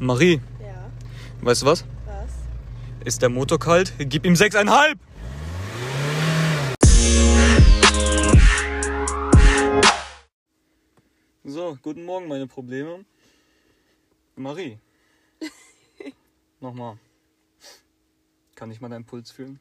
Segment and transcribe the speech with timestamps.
[0.00, 0.90] Marie, Ja,
[1.42, 1.84] weißt du was?
[2.06, 2.30] was?
[3.04, 3.92] Ist der Motor kalt?
[3.98, 4.98] Gib ihm sechseinhalb!
[11.44, 13.04] So, guten Morgen, meine Probleme.
[14.36, 14.78] Marie.
[16.60, 16.98] Nochmal.
[18.54, 19.58] Kann ich mal deinen Puls fühlen?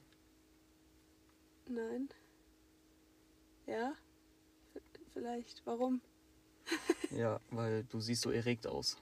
[1.67, 2.09] Nein.
[3.65, 3.93] Ja?
[4.73, 4.79] V-
[5.13, 5.61] Vielleicht.
[5.65, 6.01] Warum?
[7.11, 8.95] Ja, weil du siehst so erregt aus.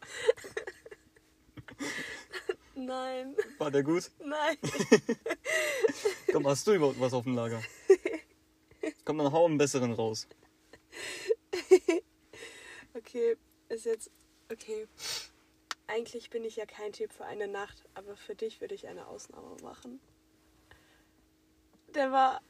[2.74, 3.36] Nein.
[3.58, 4.10] War der gut?
[4.24, 4.56] Nein.
[6.32, 7.62] Komm, hast du überhaupt was auf dem Lager?
[9.04, 10.26] Komm, dann hau einen besseren raus.
[12.92, 13.36] Okay,
[13.68, 14.10] ist jetzt.
[14.50, 14.86] Okay.
[15.86, 19.06] Eigentlich bin ich ja kein Typ für eine Nacht, aber für dich würde ich eine
[19.06, 20.00] Ausnahme machen.
[21.94, 22.40] Der war.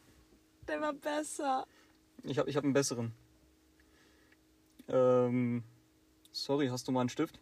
[0.69, 1.67] Der war besser.
[2.23, 3.13] Ich hab, ich hab einen besseren.
[4.89, 5.63] Ähm,
[6.33, 7.39] sorry, hast du mal einen Stift?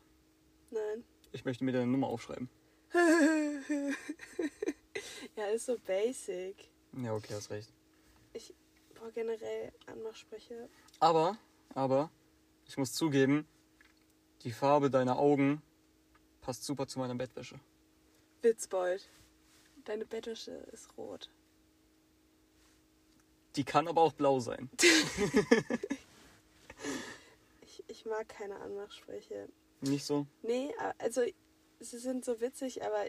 [0.70, 1.04] Nein.
[1.32, 2.48] Ich möchte mir deine Nummer aufschreiben.
[5.36, 6.68] ja, ist so basic.
[6.92, 7.72] Ja, okay, hast recht.
[8.32, 8.54] Ich
[8.94, 10.68] brauche generell Anmachsprüche.
[11.00, 11.36] Aber,
[11.74, 12.10] aber,
[12.66, 13.46] ich muss zugeben,
[14.42, 15.62] die Farbe deiner Augen
[16.40, 17.60] passt super zu meiner Bettwäsche.
[18.42, 19.08] Witzbold.
[19.84, 21.30] Deine Bettwäsche ist rot.
[23.56, 24.70] Die kann aber auch blau sein.
[27.88, 29.48] Ich, mag keine Anmachsprüche.
[29.80, 30.26] Nicht so?
[30.42, 31.22] Nee, also
[31.80, 33.06] sie sind so witzig, aber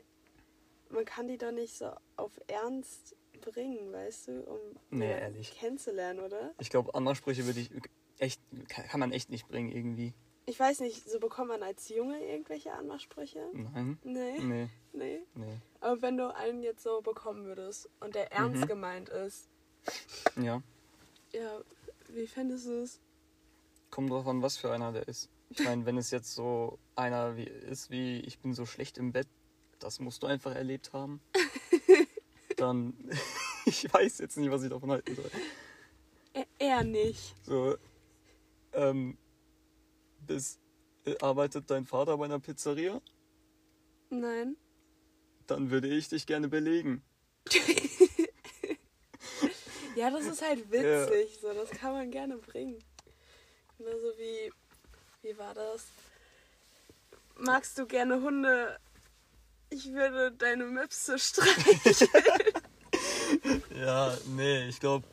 [0.89, 5.55] man kann die doch nicht so auf Ernst bringen, weißt du, um Nee, ehrlich.
[5.57, 6.53] kennenzulernen, oder?
[6.59, 7.71] Ich glaube, Anmachsprüche würde ich
[8.17, 10.13] echt, kann kann man echt nicht bringen irgendwie.
[10.45, 13.47] Ich weiß nicht, so bekommt man als Junge irgendwelche Anmachsprüche?
[13.53, 13.99] Nein.
[14.03, 15.19] Nee, Nee, nee.
[15.35, 15.57] nee.
[15.79, 18.67] Aber wenn du einen jetzt so bekommen würdest und der ernst Mhm.
[18.67, 19.47] gemeint ist,
[20.41, 20.61] Ja.
[21.33, 21.61] ja,
[22.09, 22.99] wie fändest du es?
[23.89, 25.29] Kommt drauf an, was für einer der ist.
[25.49, 29.11] Ich meine, wenn es jetzt so einer wie, ist wie ich bin so schlecht im
[29.11, 29.27] Bett,
[29.79, 31.21] das musst du einfach erlebt haben.
[32.57, 32.93] Dann,
[33.65, 35.31] ich weiß jetzt nicht, was ich davon halten soll.
[36.33, 37.33] Er, er nicht.
[37.43, 37.77] So,
[38.73, 39.17] ähm,
[40.27, 40.59] bis,
[41.05, 43.01] äh, arbeitet dein Vater bei einer Pizzeria?
[44.09, 44.55] Nein.
[45.47, 47.01] Dann würde ich dich gerne belegen.
[49.95, 52.81] Ja, das ist halt witzig, so, das kann man gerne bringen.
[53.79, 54.51] Genauso wie,
[55.21, 55.85] wie war das?
[57.37, 58.77] Magst du gerne Hunde?
[59.69, 62.09] Ich würde deine Möpse streicheln.
[63.75, 65.07] Ja, nee, ich glaube,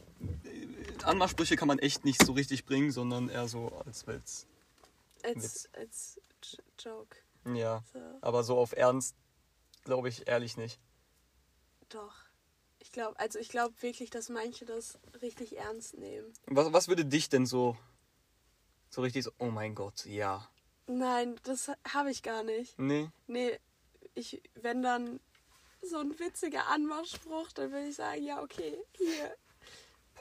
[1.04, 4.46] Anmachsprüche kann man echt nicht so richtig bringen, sondern eher so als Witz.
[5.22, 6.20] als, als
[6.78, 7.16] Joke.
[7.54, 8.00] Ja, So.
[8.20, 9.14] aber so auf Ernst
[9.84, 10.80] glaube ich ehrlich nicht.
[11.90, 12.12] Doch.
[12.80, 16.32] Ich glaube, also ich glaube wirklich, dass manche das richtig ernst nehmen.
[16.46, 17.76] Was, was würde dich denn so,
[18.96, 20.48] so richtig so, oh mein Gott, ja.
[20.86, 22.78] Nein, das habe ich gar nicht.
[22.78, 23.60] Nee, Nee,
[24.14, 25.20] ich, wenn dann
[25.82, 29.36] so ein witziger Anmachspruch, dann würde ich sagen, ja, okay, hier.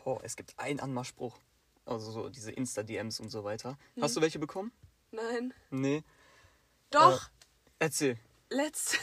[0.03, 1.38] boah, es gibt einen Anmachspruch.
[1.86, 3.78] Also so diese Insta-DMs und so weiter.
[4.02, 4.74] Hast du welche bekommen?
[5.12, 5.53] Nein.
[5.69, 6.03] Nee.
[6.90, 7.30] Doch,
[7.80, 8.18] Erzähl.
[8.50, 8.97] letzt.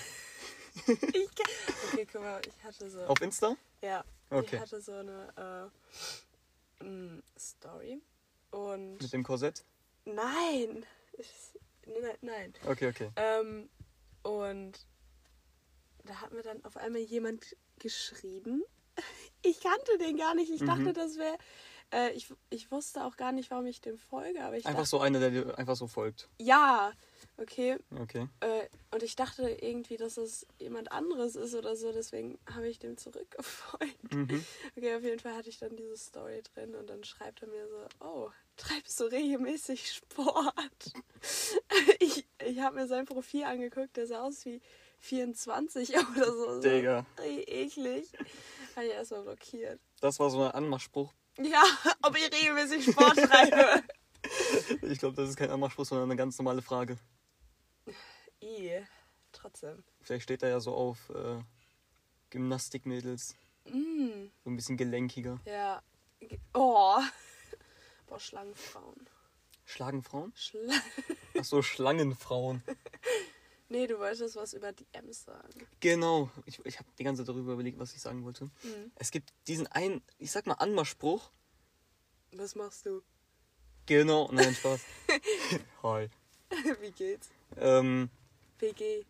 [0.86, 1.28] ich,
[1.92, 3.04] okay, guck mal, ich hatte so.
[3.06, 3.56] Auf Insta?
[3.80, 4.56] Ja, Okay.
[4.56, 5.70] ich hatte so eine
[6.80, 8.02] äh, m, Story.
[8.52, 9.02] Und.
[9.02, 9.64] Mit dem Korsett?
[10.04, 10.86] Nein!
[11.18, 11.28] Ich,
[11.86, 12.52] nein, nein.
[12.66, 13.10] Okay, okay.
[13.16, 13.68] Ähm,
[14.22, 14.86] und
[16.04, 18.62] da hat mir dann auf einmal jemand geschrieben.
[19.44, 20.52] Ich kannte den gar nicht.
[20.52, 20.66] Ich Mhm.
[20.66, 21.36] dachte, das wäre.
[21.92, 24.90] Äh, ich, ich wusste auch gar nicht, warum ich dem folge, aber ich Einfach dachte,
[24.90, 26.28] so einer, der dir einfach so folgt.
[26.38, 26.92] ja,
[27.36, 27.78] okay.
[28.00, 28.28] Okay.
[28.40, 32.78] Äh, und ich dachte irgendwie, dass es jemand anderes ist oder so, deswegen habe ich
[32.78, 34.14] dem zurückgefolgt.
[34.14, 34.44] Mhm.
[34.76, 37.66] Okay, auf jeden Fall hatte ich dann diese Story drin und dann schreibt er mir
[37.68, 40.92] so, oh, treibst du regelmäßig Sport?
[42.00, 44.60] ich ich habe mir sein Profil angeguckt, der sah aus wie
[45.00, 46.54] 24 oder so.
[46.54, 47.06] so Digga.
[47.24, 48.12] eklig.
[48.76, 49.80] Habe ich erstmal blockiert.
[50.00, 51.12] Das war so ein Anmachspruch.
[51.38, 51.62] Ja,
[52.02, 53.82] ob ich regelmäßig Sport treibe.
[54.82, 56.96] Ich glaube, das ist kein Anmachspruch, sondern eine ganz normale Frage.
[58.42, 58.82] I,
[59.32, 59.82] trotzdem.
[60.00, 61.40] Vielleicht steht da ja so auf äh,
[62.30, 63.36] Gymnastikmädels.
[63.66, 65.40] Mm, So ein bisschen gelenkiger.
[65.46, 65.82] ja.
[66.54, 67.00] Oh.
[68.06, 69.08] Boah, Schlangenfrauen.
[69.64, 70.32] Schlagen Frauen?
[70.36, 70.74] Schla
[71.38, 72.62] Ach so, Schlangenfrauen.
[73.68, 75.66] nee, du wolltest was über die M's sagen.
[75.80, 76.30] Genau.
[76.46, 78.44] Ich, ich habe die ganze Zeit darüber überlegt, was ich sagen wollte.
[78.44, 78.92] Mhm.
[78.96, 81.30] Es gibt diesen einen, ich sag mal, Anmachspruch.
[82.32, 83.02] Was machst du?
[83.86, 84.30] Genau.
[84.32, 84.80] Nein, Spaß.
[85.82, 86.08] Hi.
[86.80, 87.30] Wie geht's?
[87.56, 88.10] Ähm,
[88.62, 89.04] WG,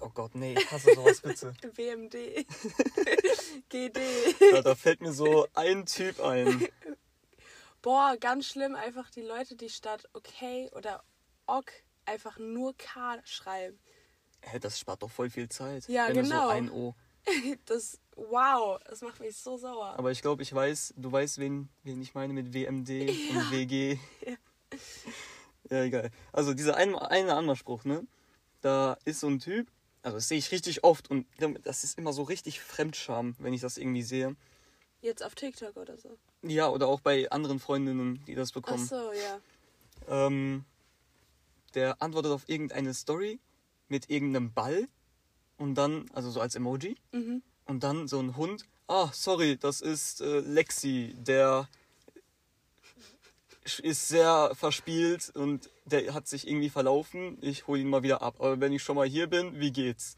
[0.00, 1.52] oh Gott, nee, ich hasse sowas, bitte.
[1.76, 2.46] WMD,
[3.68, 4.00] GD.
[4.52, 6.66] Da, da fällt mir so ein Typ ein.
[7.82, 11.02] Boah, ganz schlimm, einfach die Leute, die statt okay oder
[11.46, 11.70] ok
[12.06, 13.78] einfach nur K schreiben.
[14.42, 15.86] Hä, das spart doch voll viel Zeit.
[15.88, 16.44] Ja, wenn du genau.
[16.44, 16.94] so ein O.
[17.66, 19.94] Das, wow, das macht mich so sauer.
[19.98, 23.98] Aber ich glaube, ich weiß, du weißt, wen, wen ich meine mit WMD und WG.
[25.68, 25.82] Ja.
[25.84, 26.10] egal.
[26.32, 28.06] Also dieser eine, eine Anmachspruch, ne?
[28.60, 29.68] Da ist so ein Typ,
[30.02, 31.26] also das sehe ich richtig oft und
[31.64, 34.36] das ist immer so richtig Fremdscham, wenn ich das irgendwie sehe.
[35.02, 36.18] Jetzt auf TikTok oder so.
[36.42, 38.86] Ja, oder auch bei anderen Freundinnen, die das Ach bekommen.
[38.86, 39.40] so, ja.
[40.08, 40.64] Ähm,
[41.74, 43.38] der antwortet auf irgendeine Story
[43.88, 44.88] mit irgendeinem Ball
[45.56, 47.42] und dann, also so als Emoji, Mhm.
[47.66, 48.66] und dann so ein Hund.
[48.88, 51.68] Ah, sorry, das ist äh, Lexi, der
[53.78, 57.38] ist sehr verspielt und der hat sich irgendwie verlaufen.
[57.40, 58.36] Ich hole ihn mal wieder ab.
[58.38, 60.16] Aber wenn ich schon mal hier bin, wie geht's?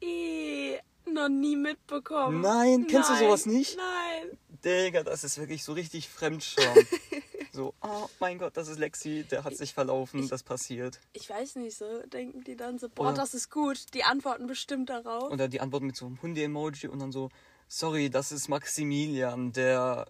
[0.00, 2.40] Ih, noch nie mitbekommen.
[2.40, 3.76] Nein, kennst du Nein, sowas nicht?
[3.76, 4.38] Nein.
[4.64, 6.76] Digga, das ist wirklich so richtig Fremdscham.
[7.52, 11.00] so, oh mein Gott, das ist Lexi, der hat sich verlaufen, das passiert.
[11.12, 13.94] Ich weiß nicht, so denken die dann so, boah, Oder- das ist gut.
[13.94, 15.30] Die antworten bestimmt darauf.
[15.30, 17.30] Oder die Antwort mit so einem Hunde-Emoji und dann so,
[17.68, 20.06] sorry, das ist Maximilian, der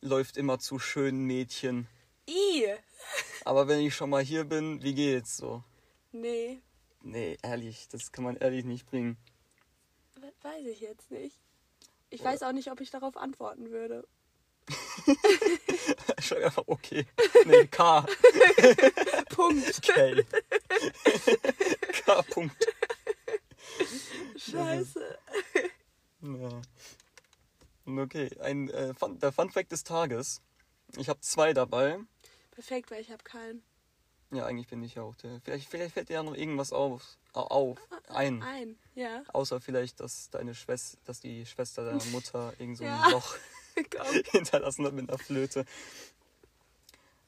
[0.00, 1.88] läuft immer zu schönen Mädchen.
[2.28, 2.74] Ih,
[3.44, 5.62] Aber wenn ich schon mal hier bin, wie geht's so?
[6.12, 6.60] nee,
[7.02, 9.16] Nee, ehrlich, das kann man ehrlich nicht bringen.
[10.16, 11.38] we- weiß ich jetzt nicht.
[12.10, 14.06] Ich weiß auch nicht, ob ich darauf antworten würde.
[16.18, 17.06] Schreib einfach okay.
[17.44, 18.00] Nee, K.
[19.28, 19.82] Punkt.
[19.86, 20.24] K.
[22.04, 22.22] K.
[22.22, 22.56] Punkt.
[24.36, 25.18] Scheiße.
[26.22, 26.62] Ja.
[28.02, 30.42] Okay, ein, äh, Fun, der Fun Fact des Tages.
[30.96, 31.98] Ich habe zwei dabei.
[32.56, 33.62] Perfekt, weil ich habe keinen.
[34.32, 35.40] Ja, eigentlich bin ich ja auch der.
[35.44, 38.42] Vielleicht, vielleicht fällt dir ja noch irgendwas auf, au- auf ein.
[38.42, 39.22] Ein, ja.
[39.32, 43.08] Außer vielleicht, dass deine Schwester, dass die Schwester deiner Mutter irgend so ein Ja.
[43.10, 43.36] Loch
[44.32, 45.64] hinterlassen hat mit einer Flöte.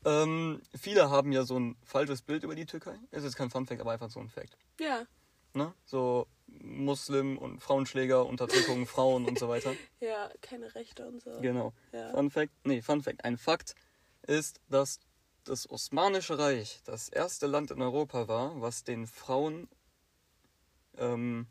[0.04, 2.98] Ähm, viele haben ja so ein falsches Bild über die Türkei.
[3.10, 4.56] Es ist kein Fun Fact, aber einfach so ein Fact.
[4.80, 5.06] Ja,
[5.54, 5.72] Ne?
[5.86, 9.75] So Muslim und Frauenschläger, Unterdrückung, Frauen und so weiter.
[9.98, 11.40] ja, keine Rechte und so.
[11.40, 11.72] Genau.
[11.92, 12.10] Ja.
[12.10, 13.25] Fun Fact, nee, Fun Fact.
[13.25, 13.75] Ein Fakt
[14.26, 15.00] ist, dass
[15.48, 19.68] das Osmanische Reich das erste Land in Europa war, was den Frauen
[20.96, 21.46] ähm,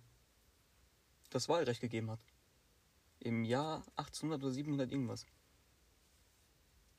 [1.32, 2.20] das Wahlrecht gegeben hat.
[3.20, 5.26] Im Jahr 1800 oder 700 irgendwas.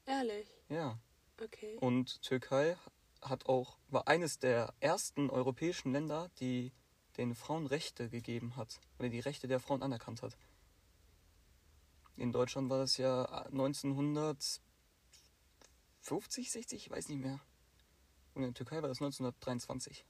[0.07, 0.99] Ehrlich, Ja.
[1.43, 1.77] okay.
[1.81, 2.77] Und Türkei
[3.23, 6.73] hat auch, war eines der ersten europäischen Länder, die
[7.17, 8.81] den Frauen Rechte gegeben hat.
[8.99, 10.37] Oder die Rechte der Frauen anerkannt hat.
[12.17, 13.47] In Deutschland war das ja
[16.03, 17.41] 1950, 60, ich weiß nicht mehr.
[18.35, 20.05] Und in der Türkei war das 1923.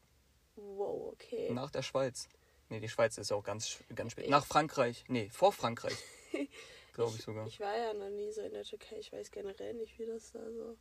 [0.57, 1.51] Wow, okay.
[1.53, 2.29] Nach der Schweiz.
[2.69, 4.29] Nee, die Schweiz ist ja auch ganz, ganz spät.
[4.29, 5.05] Nach Frankreich.
[5.09, 5.97] Nee, vor Frankreich.
[6.93, 7.47] Glaube ich sogar.
[7.47, 8.97] Ich war ja noch nie so in der Türkei.
[8.99, 10.77] Ich weiß generell nicht, wie das da so,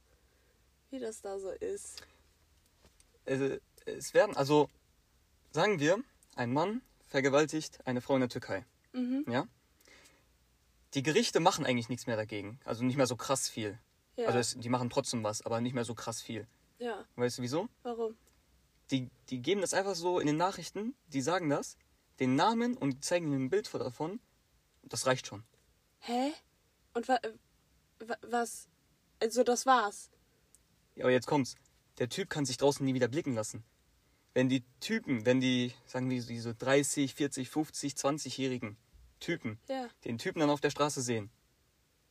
[0.89, 2.01] wie das da so ist.
[3.25, 4.69] Also, es werden, also
[5.51, 6.03] sagen wir,
[6.36, 8.65] ein Mann vergewaltigt eine Frau in der Türkei.
[8.94, 9.25] Mhm.
[9.30, 9.48] Ja?
[10.94, 12.60] Die Gerichte machen eigentlich nichts mehr dagegen.
[12.65, 13.80] Also nicht mehr so krass viel.
[14.18, 14.28] Ja.
[14.28, 16.48] Also es, die machen trotzdem was, aber nicht mehr so krass viel.
[16.80, 17.06] ja.
[17.16, 17.69] Weißt du wieso?
[17.84, 18.18] Warum?
[18.92, 21.78] Die, die geben das einfach so in den Nachrichten, die sagen das,
[22.19, 24.19] den Namen und zeigen ihnen ein Bild davon.
[24.84, 25.44] Das reicht schon.
[26.00, 26.31] Hä?
[26.94, 27.19] Und äh,
[28.00, 28.68] wa, was?
[29.22, 30.10] Also das war's.
[30.96, 31.56] Ja, aber jetzt kommt's.
[32.00, 33.63] Der Typ kann sich draußen nie wieder blicken lassen.
[34.34, 38.77] Wenn die Typen, wenn die, sagen wir, diese 30, 40, 50, 20-jährigen
[39.20, 39.88] Typen, Ja.
[40.06, 41.30] den Typen dann auf der Straße sehen,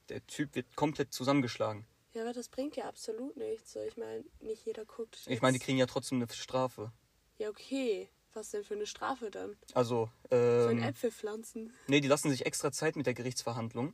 [0.09, 1.87] der Typ wird komplett zusammengeschlagen.
[2.17, 3.75] Ja, aber das bringt ja absolut nichts.
[3.75, 5.23] So, ich meine, nicht jeder guckt.
[5.27, 6.91] Ich meine, die kriegen ja trotzdem eine Strafe.
[7.37, 8.09] Ja, okay.
[8.33, 9.55] Was denn für eine Strafe dann?
[9.75, 10.37] Also, So
[10.69, 11.75] ein ähm, Äpfel pflanzen.
[11.89, 13.93] nee, die lassen sich extra Zeit mit der Gerichtsverhandlung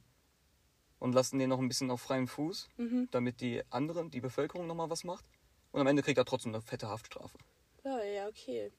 [1.00, 3.08] und lassen den noch ein bisschen auf freiem Fuß, Mhm.
[3.10, 5.24] damit die anderen, die Bevölkerung nochmal was macht.
[5.72, 7.36] Und am Ende kriegt er trotzdem eine fette Haftstrafe.
[7.82, 8.70] Ja, ja, okay.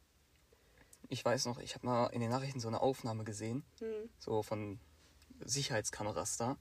[1.09, 4.09] Ich weiß noch, ich habe mal in den Nachrichten so eine Aufnahme gesehen, Hm.
[4.19, 4.79] so von
[5.41, 6.57] Sicherheitskameras da,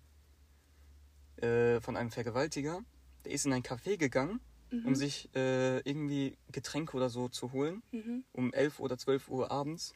[1.43, 2.83] äh, von einem Vergewaltiger.
[3.25, 4.41] Der ist in ein Café gegangen,
[4.85, 8.25] um sich äh, irgendwie Getränke oder so zu holen, Mhm.
[8.33, 9.93] um 11 oder 12 Uhr abends.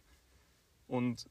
[0.86, 1.26] Und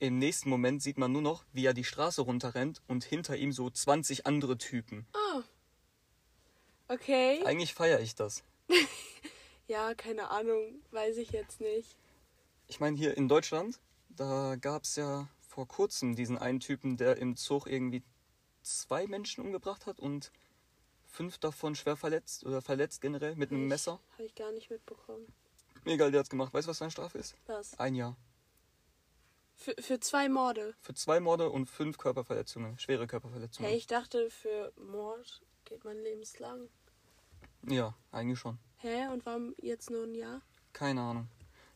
[0.00, 3.52] im nächsten Moment sieht man nur noch, wie er die Straße runterrennt und hinter ihm
[3.52, 5.06] so 20 andere Typen.
[5.14, 5.42] Oh.
[6.88, 7.42] Okay.
[7.44, 8.42] Eigentlich feiere ich das.
[9.70, 10.80] Ja, keine Ahnung.
[10.92, 11.94] Weiß ich jetzt nicht.
[12.68, 17.18] Ich meine, hier in Deutschland, da gab es ja vor kurzem diesen einen Typen, der
[17.18, 18.02] im Zug irgendwie
[18.76, 20.30] zwei Menschen umgebracht hat und
[21.06, 24.00] fünf davon schwer verletzt oder verletzt generell mit einem Messer.
[24.14, 25.26] Habe ich gar nicht mitbekommen.
[25.84, 26.52] Egal, der hat's gemacht.
[26.52, 27.34] Weißt du, was seine Strafe ist?
[27.46, 27.78] Was?
[27.78, 28.16] Ein Jahr.
[29.54, 30.74] Für, für zwei Morde.
[30.80, 32.78] Für zwei Morde und fünf Körperverletzungen.
[32.78, 33.68] Schwere Körperverletzungen.
[33.68, 36.68] Hey, ich dachte, für Mord geht man lebenslang.
[37.66, 38.58] Ja, eigentlich schon.
[38.76, 39.08] Hä?
[39.08, 40.42] Und warum jetzt nur ein Jahr?
[40.72, 41.28] Keine Ahnung.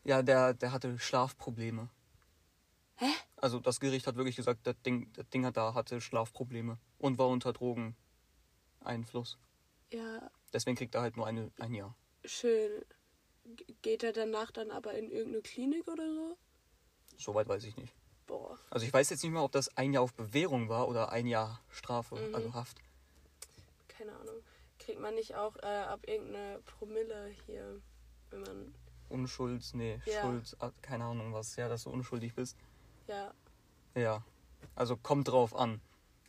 [0.05, 1.89] Ja, der, der hatte Schlafprobleme.
[2.95, 3.07] Hä?
[3.37, 7.17] Also das Gericht hat wirklich gesagt, das Ding, das Ding hat da hatte Schlafprobleme und
[7.17, 9.37] war unter Drogeneinfluss.
[9.91, 11.95] Ja, Deswegen kriegt er halt nur eine, ein Jahr.
[12.25, 12.83] schön.
[13.45, 16.37] G- Geht er danach dann aber in irgendeine Klinik oder so?
[17.17, 17.93] Soweit weiß ich nicht.
[18.25, 21.11] Boah, Also ich weiß jetzt nicht mehr, ob das ein Jahr auf Bewährung war oder
[21.11, 22.35] ein Jahr Strafe, Mhm.
[22.35, 22.77] also Haft.
[23.89, 24.35] keine Ahnung.
[24.79, 27.81] Kriegt man nicht auch äh, ab irgendeine Promille hier,
[28.29, 28.75] wenn man.
[29.09, 30.21] Unschuld, nee, Ja.
[30.21, 32.57] Schuld, ah, keine Ahnung was, ja, dass du unschuldig bist.
[33.07, 33.33] Ja,
[33.95, 34.23] Ja.
[34.75, 35.81] Also kommt drauf an.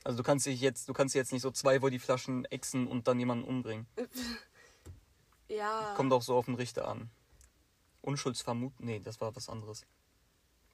[0.04, 3.18] Also du kannst dich jetzt, du kannst jetzt nicht so zwei Flaschen exen und dann
[3.18, 3.86] jemanden umbringen.
[5.48, 5.94] ja.
[5.96, 7.10] Kommt auch so auf den Richter an.
[8.02, 9.86] Unschuldsvermut, nee, das war was anderes.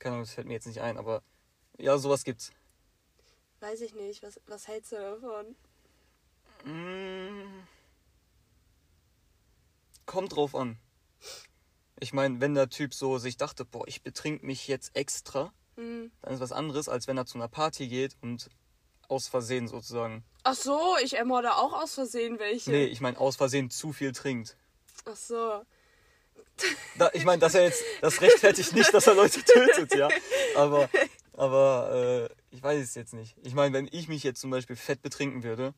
[0.01, 1.23] Keine Ahnung, das fällt mir jetzt nicht ein, aber
[1.79, 2.51] ja, sowas gibt's.
[3.61, 4.23] Weiß ich nicht.
[4.23, 5.55] Was, was hältst du davon?
[6.65, 7.63] Mm.
[10.07, 10.79] Kommt drauf an.
[12.01, 16.11] Ich meine, wenn der Typ so sich dachte, boah, ich betrink mich jetzt extra, Hm.
[16.21, 18.51] dann ist was anderes, als wenn er zu einer Party geht und
[19.09, 20.23] aus Versehen sozusagen.
[20.43, 22.71] Ach so, ich ermorde auch aus Versehen welche.
[22.71, 24.59] Nee, ich meine, aus Versehen zu viel trinkt.
[25.07, 25.63] Ach so.
[26.99, 30.11] Da, ich meine, dass er jetzt, das rechtfertigt nicht, dass er Leute tötet, ja.
[30.55, 30.91] Aber,
[31.33, 33.35] aber äh, ich weiß es jetzt nicht.
[33.43, 35.73] Ich meine, wenn ich mich jetzt zum Beispiel fett betrinken würde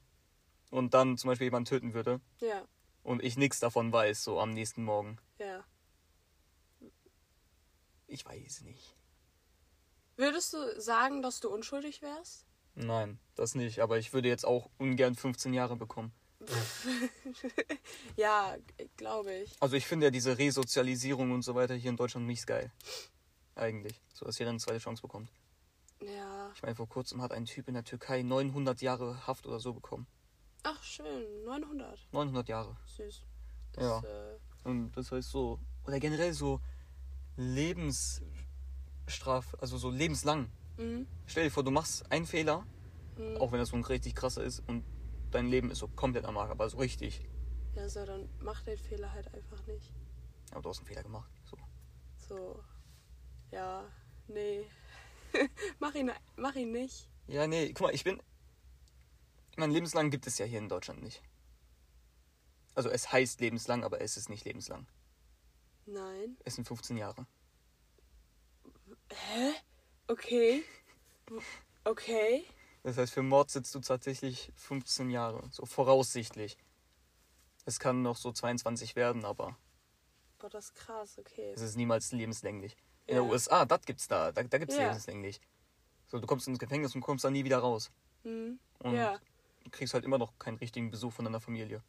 [0.70, 2.64] und dann zum Beispiel jemanden töten würde Ja,
[3.04, 5.64] und ich nichts davon weiß, so am nächsten Morgen, ja.
[8.08, 8.96] ich weiß nicht.
[10.16, 12.46] Würdest du sagen, dass du unschuldig wärst?
[12.74, 13.80] Nein, das nicht.
[13.80, 16.12] Aber ich würde jetzt auch ungern 15 Jahre bekommen.
[18.16, 18.56] Ja,
[18.96, 19.54] glaube ich.
[19.60, 22.70] Also ich finde ja diese Resozialisierung und so weiter hier in Deutschland nicht geil.
[23.54, 24.00] Eigentlich.
[24.12, 25.30] So dass jeder eine zweite Chance bekommt.
[26.00, 26.50] Ja.
[26.54, 29.72] Ich meine, vor kurzem hat ein Typ in der Türkei 900 Jahre Haft oder so
[29.72, 30.06] bekommen.
[30.64, 31.44] Ach, schön.
[31.44, 32.08] 900.
[32.12, 32.76] 900 Jahre.
[32.86, 33.22] Süß.
[33.76, 34.00] Ja.
[34.00, 34.38] Das, äh,
[34.68, 36.60] Und das heißt so, oder generell so
[39.06, 40.50] Lebensstrafe, also so lebenslang.
[40.76, 41.06] mhm.
[41.26, 42.66] Stell dir vor, du machst einen Fehler,
[43.18, 43.36] Mhm.
[43.38, 44.84] auch wenn das so ein richtig krasser ist, und
[45.30, 47.20] dein Leben ist so komplett am Arsch, aber so richtig.
[47.74, 49.92] Ja, so, dann mach den Fehler halt einfach nicht.
[50.52, 51.30] Aber du hast einen Fehler gemacht.
[51.44, 51.56] So.
[52.16, 52.64] So.
[53.50, 53.84] Ja,
[54.28, 54.64] nee.
[55.78, 57.08] mach, ihn, mach ihn nicht.
[57.26, 58.20] Ja, nee, guck mal, ich bin.
[59.50, 61.22] Ich meine, lebenslang gibt es ja hier in Deutschland nicht.
[62.74, 64.86] Also es heißt lebenslang, aber es ist nicht lebenslang.
[65.84, 66.36] Nein.
[66.44, 67.26] Es sind 15 Jahre.
[69.12, 69.52] Hä?
[70.08, 70.64] Okay.
[71.84, 72.44] Okay.
[72.82, 75.48] Das heißt, für Mord sitzt du tatsächlich 15 Jahre.
[75.52, 76.56] So voraussichtlich.
[77.64, 79.56] Es kann noch so 22 werden, aber
[80.38, 81.52] Boah, das ist krass, okay.
[81.54, 82.76] es ist niemals lebenslänglich.
[83.06, 83.22] In Ja.
[83.22, 84.32] den USA, das gibt's da.
[84.32, 84.84] Da, da gibt's Ja.
[84.86, 85.40] lebenslänglich.
[86.08, 87.92] So, du kommst ins Gefängnis und kommst da nie wieder raus.
[88.24, 88.58] Hm.
[88.80, 89.20] Und Ja.
[89.64, 91.82] du kriegst halt immer noch keinen richtigen Besuch von deiner Familie.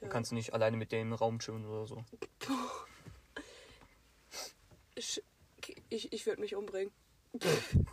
[0.00, 2.04] Dann kannst du nicht alleine mit im Raum chillen oder so.
[4.96, 5.20] Ich,
[5.94, 6.92] ich, ich würde mich umbringen.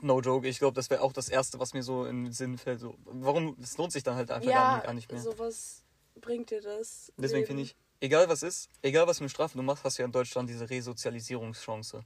[0.02, 2.58] No joke, ich glaube, das wäre auch das Erste, was mir so in den Sinn
[2.58, 2.80] fällt.
[2.80, 3.58] So, warum?
[3.62, 5.20] Es lohnt sich dann halt einfach ja, gar nicht mehr.
[5.20, 5.84] sowas
[6.20, 7.12] bringt dir das.
[7.18, 10.04] Deswegen finde ich, egal was ist, egal was für eine Strafe du machst, hast du
[10.04, 12.04] ja in Deutschland diese Resozialisierungschance.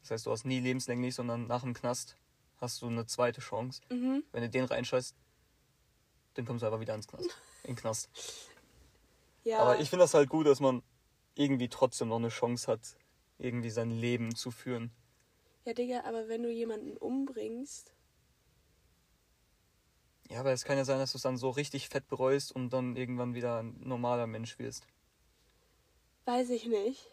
[0.00, 2.16] Das heißt, du hast nie lebenslänglich, sondern nach dem Knast
[2.58, 3.82] hast du eine zweite Chance.
[3.90, 4.24] Mhm.
[4.32, 5.14] Wenn du den reinscheißt,
[6.34, 7.36] dann kommst du einfach wieder ins Knast.
[7.64, 8.08] In Knast.
[9.44, 9.58] Ja.
[9.60, 10.82] Aber ich finde das halt gut, dass man
[11.34, 12.80] irgendwie trotzdem noch eine Chance hat,
[13.40, 14.90] irgendwie sein Leben zu führen.
[15.64, 17.92] Ja, Digga, aber wenn du jemanden umbringst.
[20.30, 22.70] Ja, aber es kann ja sein, dass du es dann so richtig fett bereust und
[22.70, 24.86] dann irgendwann wieder ein normaler Mensch wirst.
[26.24, 27.06] Weiß ich nicht.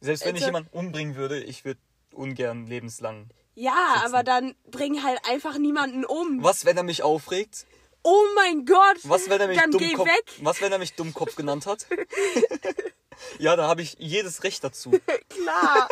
[0.00, 1.80] Selbst wenn ich Also- jemanden umbringen würde, ich würde
[2.12, 3.28] ungern lebenslang.
[3.54, 4.06] Ja, Sitzen.
[4.06, 6.42] aber dann bring halt einfach niemanden um.
[6.42, 7.66] Was, wenn er mich aufregt?
[8.02, 8.98] Oh mein Gott!
[9.04, 10.32] Was, wenn er mich Dann geh Dummkopf, weg.
[10.42, 11.86] was, wenn er mich Dummkopf genannt hat?
[13.38, 14.90] ja, da habe ich jedes Recht dazu.
[15.28, 15.88] Klar!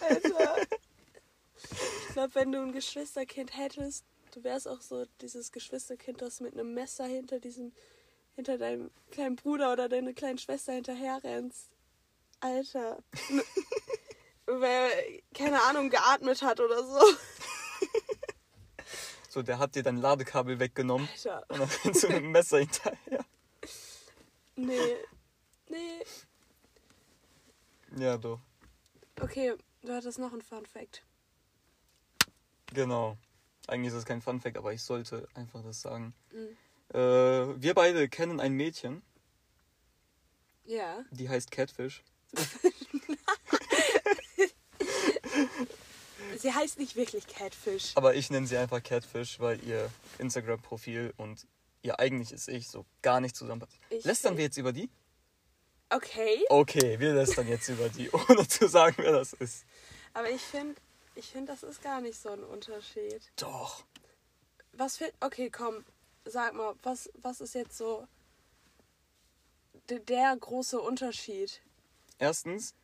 [0.00, 0.56] Alter.
[2.08, 6.54] Ich glaube, wenn du ein Geschwisterkind hättest, du wärst auch so dieses Geschwisterkind, das mit
[6.54, 7.72] einem Messer hinter diesem,
[8.36, 11.70] hinter deinem kleinen Bruder oder deine kleinen Schwester hinterher rennst.
[12.40, 13.02] Alter.
[14.46, 14.90] Wer,
[15.34, 17.00] keine Ahnung, geatmet hat oder so.
[19.34, 21.44] So, der hat dir dein Ladekabel weggenommen Alter.
[21.48, 23.24] und dann rennst du mit dem Messer hinterher.
[24.54, 24.96] Nee.
[25.68, 26.04] Nee.
[27.96, 28.40] Ja, doch.
[29.20, 31.02] Okay, du hattest noch einen Fun Fact.
[32.72, 33.16] Genau.
[33.66, 36.12] Eigentlich ist es kein Funfact, aber ich sollte einfach das sagen.
[36.32, 36.56] Mhm.
[36.94, 39.02] Äh, wir beide kennen ein Mädchen,
[40.66, 41.04] Ja.
[41.10, 42.02] die heißt Catfish.
[46.38, 47.92] Sie heißt nicht wirklich Catfish.
[47.94, 51.46] Aber ich nenne sie einfach Catfish, weil ihr Instagram-Profil und
[51.82, 53.78] ihr eigentliches Ich so gar nicht zusammenpasst.
[53.90, 54.90] Ich Lästern wir jetzt über die?
[55.90, 59.64] Okay, Okay, wir lästern jetzt über die, ohne zu sagen, wer das ist.
[60.12, 60.74] aber ich finde,
[61.14, 63.20] ich find, das ist gar nicht so ein Unterschied.
[63.36, 63.84] Doch.
[64.72, 65.12] Was für.
[65.20, 65.84] Okay, komm,
[66.24, 68.08] sag mal, was, was ist jetzt so
[69.88, 71.60] de- der große Unterschied?
[72.18, 72.74] Erstens.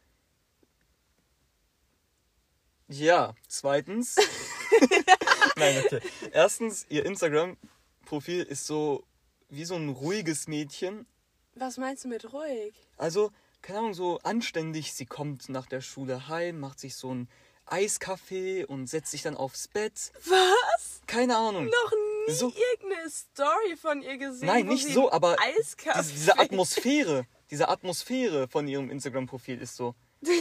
[2.89, 4.17] Ja, zweitens.
[5.57, 6.01] Nein, okay.
[6.33, 9.05] Erstens, ihr Instagram-Profil ist so
[9.49, 11.07] wie so ein ruhiges Mädchen.
[11.55, 12.75] Was meinst du mit ruhig?
[12.97, 14.95] Also, keine Ahnung, so anständig.
[14.95, 17.29] Sie kommt nach der Schule heim, macht sich so einen
[17.67, 20.13] Eiskaffee und setzt sich dann aufs Bett.
[20.27, 21.01] Was?
[21.07, 21.67] Keine Ahnung.
[21.67, 21.93] Noch
[22.27, 24.47] nie So- irgendeine Story von ihr gesehen.
[24.47, 25.99] Nein, nicht so, aber Eiskaffee.
[26.03, 29.95] diese, diese Atmosphäre, diese Atmosphäre von ihrem Instagram-Profil ist so.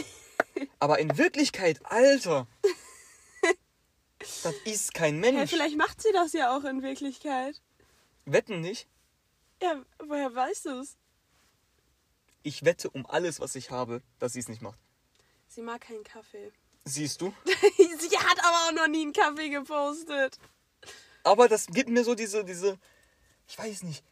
[0.78, 2.46] Aber in Wirklichkeit, Alter,
[4.42, 5.50] das ist kein Mensch.
[5.50, 7.60] vielleicht macht sie das ja auch in Wirklichkeit.
[8.26, 8.86] Wetten nicht?
[9.62, 10.96] Ja, woher weißt du es?
[12.42, 14.78] Ich wette um alles, was ich habe, dass sie es nicht macht.
[15.48, 16.52] Sie mag keinen Kaffee.
[16.84, 17.34] Siehst du?
[17.76, 20.38] sie hat aber auch noch nie einen Kaffee gepostet.
[21.22, 22.78] Aber das gibt mir so diese, diese,
[23.46, 24.02] ich weiß nicht.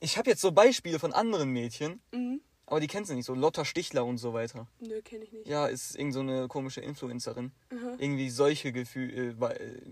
[0.00, 2.40] Ich habe jetzt so Beispiele von anderen Mädchen, Mhm.
[2.66, 4.66] aber die kennst du nicht, so Lotta Stichler und so weiter.
[4.80, 5.46] Nö, kenne ich nicht.
[5.46, 7.52] Ja, ist irgend so eine komische Influencerin.
[7.70, 7.96] Mhm.
[7.98, 9.82] Irgendwie solche Gefühle, weil,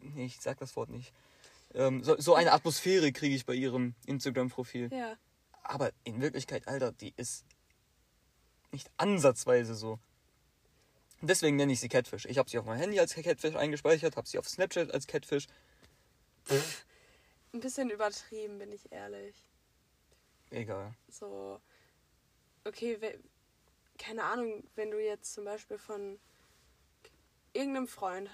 [0.00, 1.12] nee, ich sag das Wort nicht.
[1.74, 4.90] Ähm, so, so eine Atmosphäre kriege ich bei ihrem Instagram-Profil.
[4.92, 5.16] Ja.
[5.62, 7.44] Aber in Wirklichkeit, Alter, die ist
[8.72, 9.98] nicht ansatzweise so.
[11.22, 12.24] Deswegen nenne ich sie Catfish.
[12.24, 15.46] Ich habe sie auf mein Handy als Catfish eingespeichert, habe sie auf Snapchat als Catfish.
[17.52, 19.36] Ein bisschen übertrieben, bin ich ehrlich.
[20.50, 20.94] Egal.
[21.08, 21.60] So,
[22.64, 23.18] okay, we-
[23.98, 26.18] keine Ahnung, wenn du jetzt zum Beispiel von
[27.52, 28.30] irgendeinem Freund,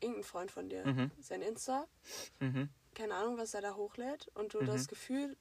[0.00, 1.10] irgendein Freund von dir, Mhm.
[1.20, 1.88] sein Insta,
[2.40, 2.68] Mhm.
[2.94, 4.66] keine Ahnung, was er da hochlädt und du Mhm.
[4.66, 5.36] das Gefühl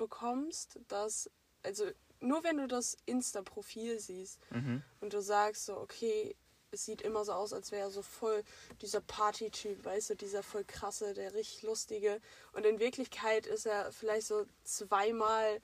[0.00, 1.30] bekommst, dass,
[1.62, 1.84] also
[2.20, 4.82] nur wenn du das Insta-Profil siehst Mhm.
[5.00, 6.34] und du sagst so, okay,
[6.72, 8.42] es sieht immer so aus, als wäre er so voll
[8.80, 12.20] dieser Party-Typ, weißt du, dieser voll krasse, der richtig lustige.
[12.52, 15.60] Und in Wirklichkeit ist er vielleicht so zweimal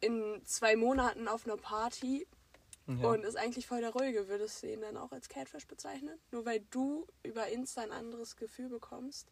[0.00, 2.26] in zwei Monaten auf einer Party
[2.86, 3.08] Ja.
[3.10, 4.26] und ist eigentlich voll der ruhige.
[4.28, 6.18] Würdest du ihn dann auch als Catfish bezeichnen?
[6.32, 9.28] Nur weil du über Insta ein anderes Gefühl bekommst?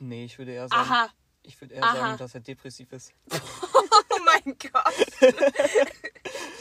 [0.00, 1.10] nee, ich würde eher sagen, Aha!
[1.48, 1.96] Ich würde eher Aha.
[1.96, 3.12] sagen, dass er depressiv ist.
[4.10, 5.32] Oh mein Gott!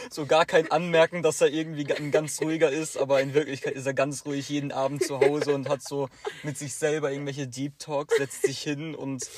[0.09, 3.85] So gar kein Anmerken, dass er irgendwie ein ganz ruhiger ist, aber in Wirklichkeit ist
[3.85, 6.07] er ganz ruhig jeden Abend zu Hause und hat so
[6.43, 9.29] mit sich selber irgendwelche Deep Talks, setzt sich hin und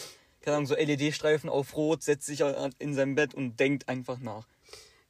[0.41, 2.41] keine Ahnung, so LED-Streifen auf Rot, setzt sich
[2.77, 4.45] in sein Bett und denkt einfach nach.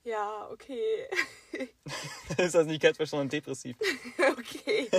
[0.06, 1.08] Ja, okay.
[2.38, 3.76] ist das nicht Catfish, sondern depressiv.
[4.32, 4.90] okay.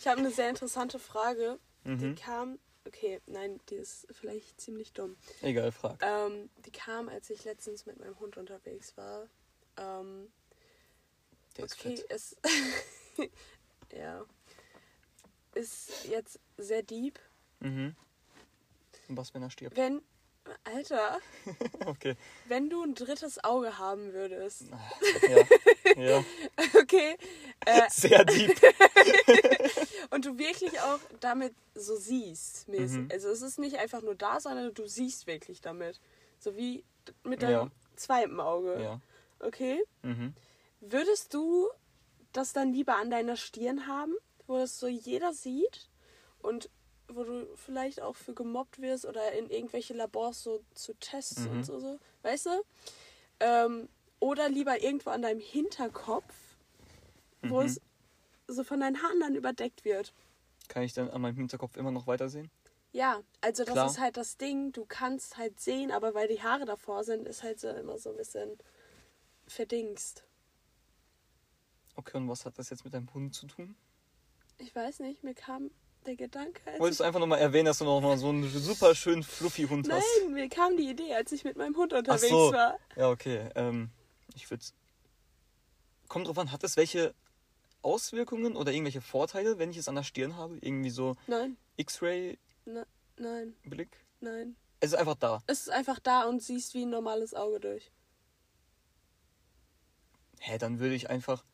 [0.00, 1.58] Ich habe eine sehr interessante Frage.
[1.84, 2.14] Die Mhm.
[2.16, 2.58] kam.
[2.86, 5.16] Okay, nein, die ist vielleicht ziemlich dumm.
[5.42, 5.98] Egal, frag.
[6.02, 9.26] Ähm, die kam, als ich letztens mit meinem Hund unterwegs war.
[9.76, 10.30] Ähm,
[11.56, 12.10] Der ist okay, fett.
[12.10, 12.36] es.
[13.92, 14.24] ja.
[15.54, 17.18] Ist jetzt sehr deep.
[17.60, 17.96] Mhm.
[19.08, 19.76] Und was, wenn er stirbt?
[19.76, 20.02] Wenn.
[20.62, 21.18] Alter,
[21.86, 22.14] Okay.
[22.46, 24.66] wenn du ein drittes Auge haben würdest.
[25.28, 25.46] Ja.
[25.96, 26.24] ja.
[26.80, 27.16] Okay.
[27.64, 28.56] Äh, Sehr deep.
[30.10, 31.52] und du wirklich auch damit
[31.86, 32.68] so siehst.
[32.68, 33.08] Mhm.
[33.12, 36.00] Also es ist nicht einfach nur da, sondern du siehst wirklich damit.
[36.38, 36.84] So wie
[37.24, 37.70] mit deinem Ja.
[37.96, 38.80] zweiten Auge.
[38.82, 39.00] Ja.
[39.40, 39.82] Okay.
[40.02, 40.34] Mhm.
[40.80, 41.68] Würdest du
[42.32, 44.14] das dann lieber an deiner Stirn haben,
[44.46, 45.88] wo das so jeder sieht
[46.38, 46.68] und
[47.08, 51.50] wo du vielleicht auch für gemobbt wirst oder in irgendwelche Labors so zu Tests Mhm.
[51.50, 52.62] und so, so, weißt du?
[53.40, 56.34] Ähm, oder lieber irgendwo an deinem Hinterkopf,
[57.42, 57.66] wo Mhm.
[57.66, 57.80] es
[58.48, 60.12] so von deinen Haaren dann überdeckt wird.
[60.68, 62.50] Kann ich dann an meinem Hinterkopf immer noch weitersehen?
[62.92, 63.86] Ja, also das Klar.
[63.86, 67.42] ist halt das Ding, du kannst halt sehen, aber weil die Haare davor sind, ist
[67.42, 68.56] halt so immer so ein bisschen
[69.46, 70.24] verdingst.
[71.94, 73.76] Okay, und was hat das jetzt mit deinem Hund zu tun?
[74.58, 75.70] Ich weiß nicht, mir kam
[76.06, 78.94] der Gedanke, als Wolltest du einfach nochmal erwähnen, dass du noch mal so einen super
[78.94, 80.06] schönen fluffy Hund hast?
[80.22, 82.52] Nein, mir kam die Idee, als ich mit meinem Hund unterwegs so.
[82.52, 82.78] war.
[82.96, 83.50] Ja, okay.
[83.54, 83.90] Ähm,
[84.34, 84.64] ich würde.
[86.08, 87.14] Kommt drauf an, hat es welche
[87.86, 90.58] Auswirkungen oder irgendwelche Vorteile, wenn ich es an der Stirn habe?
[90.60, 92.38] Irgendwie so Nein, X-Ray-Blick?
[92.66, 93.54] ne, nein,
[94.20, 94.56] nein.
[94.80, 95.42] Es ist einfach da.
[95.46, 97.90] Es ist einfach da und siehst wie ein normales Auge durch.
[100.40, 101.44] Hä, dann würde ich einfach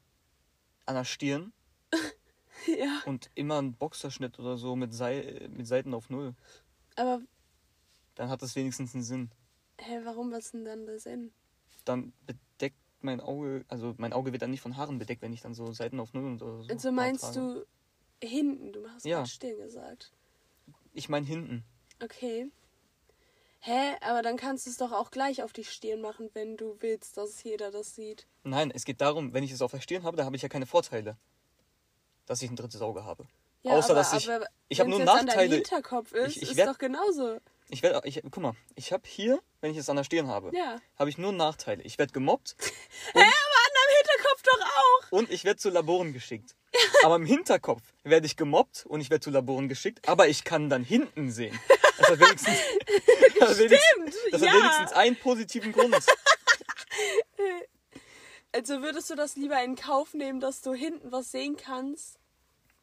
[0.87, 1.53] an der Stirn
[2.66, 6.35] ja, und immer einen Boxerschnitt oder so mit, Sei mit Seiten auf Null.
[6.97, 7.21] aber
[8.16, 9.31] Dann hat das wenigstens einen Sinn.
[9.79, 11.33] hä, warum was denn dann der Sinn?
[11.85, 15.41] Dann bedeckt mein Auge, also mein Auge wird dann nicht von Haaren bedeckt, wenn ich
[15.41, 16.69] dann so Seiten auf Null und oder so.
[16.71, 17.65] Also meinst du
[18.23, 18.73] hinten?
[18.73, 19.19] Du hast Ja.
[19.19, 20.12] gerade Stirn gesagt.
[20.95, 21.65] Ich meine hinten.
[22.03, 22.51] Okay.
[23.61, 23.95] Hä?
[24.01, 27.17] Aber dann kannst du es doch auch gleich auf die Stirn machen, wenn du willst,
[27.17, 28.27] dass jeder das sieht.
[28.43, 30.49] Nein, es geht darum, wenn ich es auf der Stirn habe, dann habe ich ja
[30.49, 31.17] keine Vorteile.
[32.27, 33.27] Dass ich ein drittes Auge habe.
[33.62, 34.29] Ja, Außer, aber, dass ich.
[34.31, 35.55] aber ich habe nur Nachteile.
[35.57, 37.38] Hinterkopf ist, Ich- ich ist werd- doch genauso.
[37.72, 40.54] Ich werde, ich, guck mal, ich habe hier, wenn ich es an der Stirn habe,
[40.54, 40.78] Ja.
[40.98, 41.82] habe ich nur Nachteile.
[41.85, 42.68] Ich werde gemobbt Hä,
[43.14, 45.12] aber an deinem Hinterkopf doch auch.
[45.12, 46.54] und ich werde zu Laboren geschickt.
[47.02, 50.68] Aber im Hinterkopf werde ich gemobbt und ich werde zu Laboren geschickt, aber ich kann
[50.68, 51.58] dann hinten sehen.
[51.98, 52.56] Das hat wenigstens,
[53.38, 54.48] das hat wenigstens, das ja.
[54.50, 55.94] hat wenigstens einen positiven Grund.
[58.52, 62.18] Also würdest du das lieber in Kauf nehmen, dass du hinten was sehen kannst,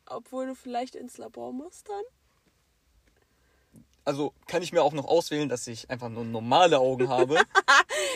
[0.07, 2.03] obwohl du vielleicht ins Labor musst dann?
[4.09, 7.39] Also kann ich mir auch noch auswählen, dass ich einfach nur normale Augen habe.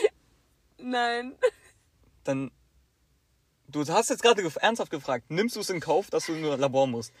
[0.76, 1.36] Nein.
[2.24, 2.50] Dann.
[3.68, 6.56] Du hast jetzt gerade gef- ernsthaft gefragt, nimmst du es in Kauf, dass du nur
[6.56, 7.12] Labor musst?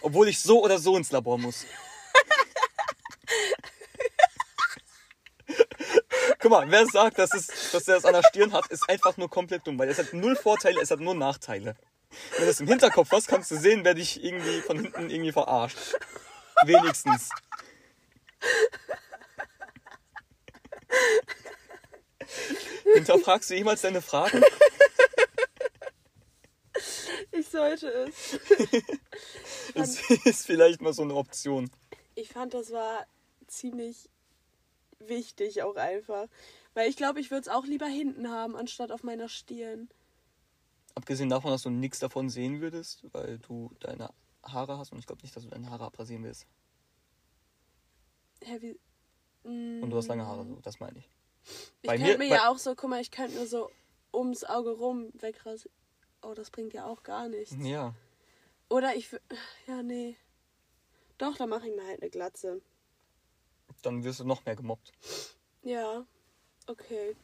[0.00, 1.66] Obwohl ich so oder so ins Labor muss.
[6.38, 9.18] Guck mal, wer sagt, dass, es, dass er es an der Stirn hat, ist einfach
[9.18, 11.76] nur komplett dumm, weil es hat null Vorteile, es hat nur Nachteile.
[12.36, 15.32] Wenn du es im Hinterkopf hast, kannst du sehen, wer dich irgendwie von hinten irgendwie
[15.32, 15.76] verarscht.
[16.64, 17.28] Wenigstens.
[22.94, 24.42] Hinterfragst du jemals deine Fragen?
[27.32, 28.38] Ich sollte es.
[29.74, 31.70] Ist, ist vielleicht mal so eine Option.
[32.14, 33.06] Ich fand, das war
[33.46, 34.10] ziemlich
[34.98, 36.26] wichtig auch einfach.
[36.74, 39.88] Weil ich glaube, ich würde es auch lieber hinten haben, anstatt auf meiner Stirn.
[40.94, 44.10] Abgesehen davon, dass du nichts davon sehen würdest, weil du deine
[44.42, 46.46] Haare hast und ich glaube nicht, dass du deine Haare abrasieren willst.
[48.44, 48.78] Hä, wie...
[49.48, 49.82] Mm.
[49.82, 51.08] Und du hast lange Haare, so, das meine ich.
[51.82, 53.70] Ich Bei könnte mir- mir, ja auch so, guck mal, ich könnte mir so
[54.12, 55.74] ums Auge rum wegrasieren.
[56.22, 57.54] Oh, das bringt ja auch gar nichts.
[57.58, 57.94] Ja.
[58.68, 59.10] Oder ich...
[59.66, 60.16] Ja, nee.
[61.18, 62.62] Doch, dann mache ich mir halt eine Glatze.
[63.82, 64.92] Dann wirst du noch mehr gemobbt.
[65.62, 66.06] Ja.
[66.66, 67.16] Okay.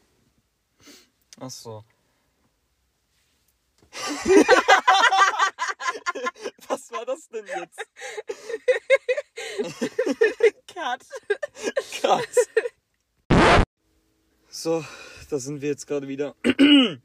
[1.40, 1.84] Ach so.
[6.68, 7.86] Was war das denn jetzt?
[10.78, 11.04] Cut.
[12.00, 12.48] Krass.
[14.50, 14.84] So,
[15.30, 16.34] da sind wir jetzt gerade wieder.
[16.44, 16.98] äh,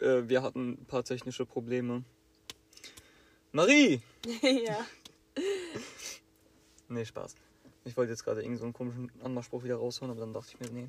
[0.00, 2.04] wir hatten ein paar technische Probleme.
[3.52, 4.02] Marie!
[4.42, 4.84] ja.
[6.88, 7.34] Nee, Spaß.
[7.84, 10.60] Ich wollte jetzt gerade irgendeinen so einen komischen Anmachspruch wieder raushauen, aber dann dachte ich
[10.60, 10.88] mir, nee.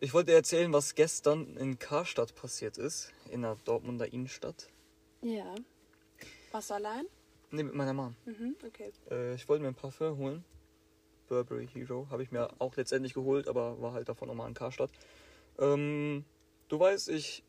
[0.00, 4.70] Ich wollte erzählen, was gestern in Karstadt passiert ist, in der Dortmunder Innenstadt.
[5.20, 5.54] Ja.
[6.52, 7.04] Was allein?
[7.50, 8.16] Nee, mit meiner Mom.
[8.24, 8.90] Mhm, okay.
[9.10, 10.44] Äh, ich wollte mir ein Parfum holen.
[11.32, 12.06] Burberry Hero.
[12.10, 14.90] Habe ich mir auch letztendlich geholt, aber war halt davon nochmal in Karstadt.
[15.58, 16.26] Ähm,
[16.68, 17.42] du weißt, ich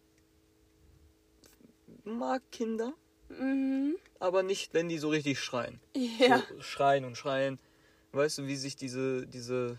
[2.06, 2.94] mag Kinder,
[3.28, 3.98] Mhm.
[4.20, 5.82] aber nicht, wenn die so richtig schreien.
[5.96, 6.42] Ja.
[6.50, 7.60] So schreien und schreien.
[8.14, 9.78] Weißt du, wie sich diese, diese,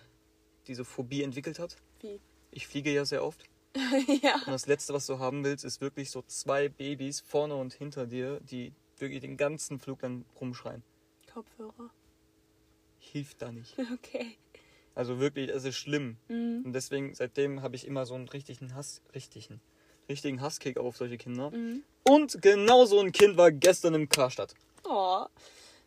[0.66, 1.76] diese Phobie entwickelt hat?
[2.00, 2.20] Wie?
[2.50, 3.44] Ich fliege ja sehr oft.
[4.22, 4.34] ja.
[4.34, 8.06] Und das Letzte, was du haben willst, ist wirklich so zwei Babys vorne und hinter
[8.06, 10.82] dir, die wirklich den ganzen Flug lang rumschreien.
[11.32, 11.90] Kopfhörer.
[13.12, 13.76] Hilft da nicht.
[13.92, 14.36] Okay.
[14.96, 16.16] Also wirklich, es ist schlimm.
[16.28, 16.62] Mhm.
[16.66, 19.60] Und deswegen, seitdem habe ich immer so einen richtigen Hass, richtigen,
[20.08, 21.50] richtigen Hasskick auf solche Kinder.
[21.50, 21.82] Mhm.
[22.04, 24.54] Und genau so ein Kind war gestern im Karstadt.
[24.84, 25.26] Oh.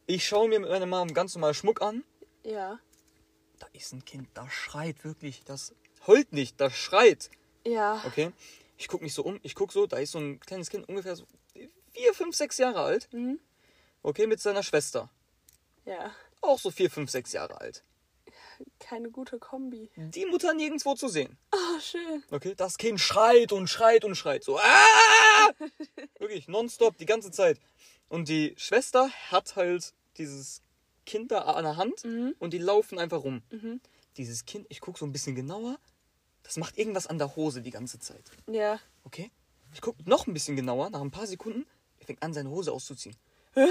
[0.07, 2.03] Ich schaue mir mit meiner Mom ganz normal Schmuck an.
[2.43, 2.79] Ja.
[3.59, 5.43] Da ist ein Kind, das schreit wirklich.
[5.45, 5.73] Das
[6.05, 7.29] heult nicht, das schreit.
[7.65, 8.01] Ja.
[8.05, 8.31] Okay?
[8.77, 9.39] Ich gucke mich so um.
[9.41, 11.25] Ich gucke so, da ist so ein kleines Kind, ungefähr so
[11.91, 13.07] vier, fünf, sechs Jahre alt.
[13.11, 13.39] Mhm.
[14.03, 15.09] Okay, mit seiner Schwester.
[15.85, 16.11] Ja.
[16.41, 17.83] Auch so vier, fünf, sechs Jahre alt.
[18.79, 19.89] Keine gute Kombi.
[19.95, 21.37] Die Mutter nirgendwo zu sehen.
[21.53, 22.23] Oh, schön.
[22.31, 24.43] Okay, das Kind schreit und schreit und schreit.
[24.43, 25.49] So, ah!
[26.19, 27.59] Wirklich, nonstop, die ganze Zeit.
[28.09, 30.61] Und die Schwester hat halt dieses
[31.05, 32.35] Kind da an der Hand Mhm.
[32.39, 33.43] und die laufen einfach rum.
[33.51, 33.79] Mhm.
[34.17, 35.77] Dieses Kind, ich gucke so ein bisschen genauer,
[36.43, 38.23] das macht irgendwas an der Hose die ganze Zeit.
[38.47, 38.79] Ja.
[39.03, 39.29] Okay?
[39.73, 41.65] Ich gucke noch ein bisschen genauer, nach ein paar Sekunden,
[41.99, 43.15] er fängt an, seine Hose auszuziehen.
[43.53, 43.67] Hä?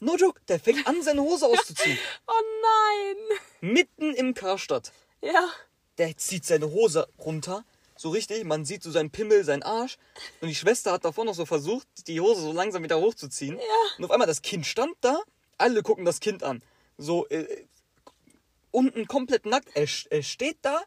[0.00, 1.98] No joke, der fängt an, seine Hose auszuziehen.
[2.26, 2.32] Oh
[2.62, 3.72] nein.
[3.72, 4.92] Mitten im Karstadt.
[5.22, 5.48] Ja.
[5.98, 7.64] Der zieht seine Hose runter.
[7.96, 9.98] So richtig, man sieht so seinen Pimmel, seinen Arsch.
[10.40, 13.56] Und die Schwester hat davor noch so versucht, die Hose so langsam wieder hochzuziehen.
[13.56, 13.64] Ja.
[13.98, 15.20] Und auf einmal das Kind stand da.
[15.56, 16.62] Alle gucken das Kind an.
[16.96, 17.66] So, äh,
[18.70, 19.70] unten komplett nackt.
[19.74, 20.80] Er, er steht da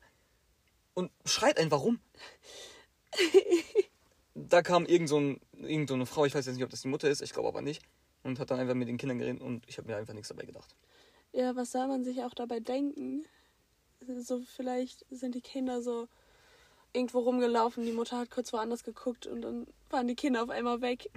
[0.93, 1.99] und schreit einfach rum.
[4.33, 6.81] Da kam irgend so, ein, irgend so eine Frau, ich weiß jetzt nicht, ob das
[6.81, 7.81] die Mutter ist, ich glaube aber nicht.
[8.23, 10.45] Und hat dann einfach mit den Kindern geredet und ich habe mir einfach nichts dabei
[10.45, 10.75] gedacht.
[11.33, 13.25] Ja, was soll man sich auch dabei denken?
[14.19, 16.07] So, vielleicht sind die Kinder so
[16.93, 20.81] irgendwo rumgelaufen, die Mutter hat kurz woanders geguckt und dann waren die Kinder auf einmal
[20.81, 21.09] weg.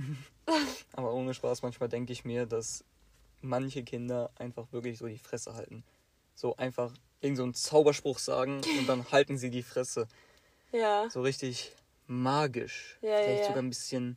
[0.93, 2.85] Aber ohne Spaß, manchmal denke ich mir, dass
[3.41, 5.85] manche Kinder einfach wirklich so die Fresse halten.
[6.35, 10.07] so einfach irgendeinen so Zauberspruch sagen und dann halten sie die Fresse.
[10.73, 11.09] Ja.
[11.11, 11.73] So richtig
[12.07, 12.99] magisch.
[13.01, 13.47] Ja, Vielleicht ja.
[13.47, 14.17] sogar ein bisschen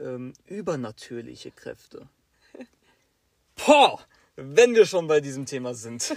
[0.00, 2.08] ähm, übernatürliche Kräfte.
[3.66, 4.00] Boah!
[4.36, 6.02] Wenn wir schon bei diesem Thema sind.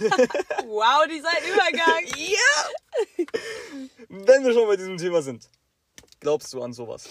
[0.66, 2.04] Wow, dieser Übergang.
[2.16, 3.26] ja!
[4.08, 5.48] Wenn wir schon bei diesem Thema sind.
[6.20, 7.08] Glaubst du an sowas?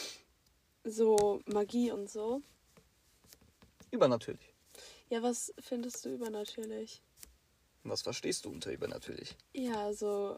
[0.84, 2.42] So Magie und so.
[3.90, 4.54] Übernatürlich.
[5.10, 7.02] Ja, was findest du übernatürlich?
[7.84, 9.36] Was verstehst du unter übernatürlich?
[9.54, 10.38] Ja, so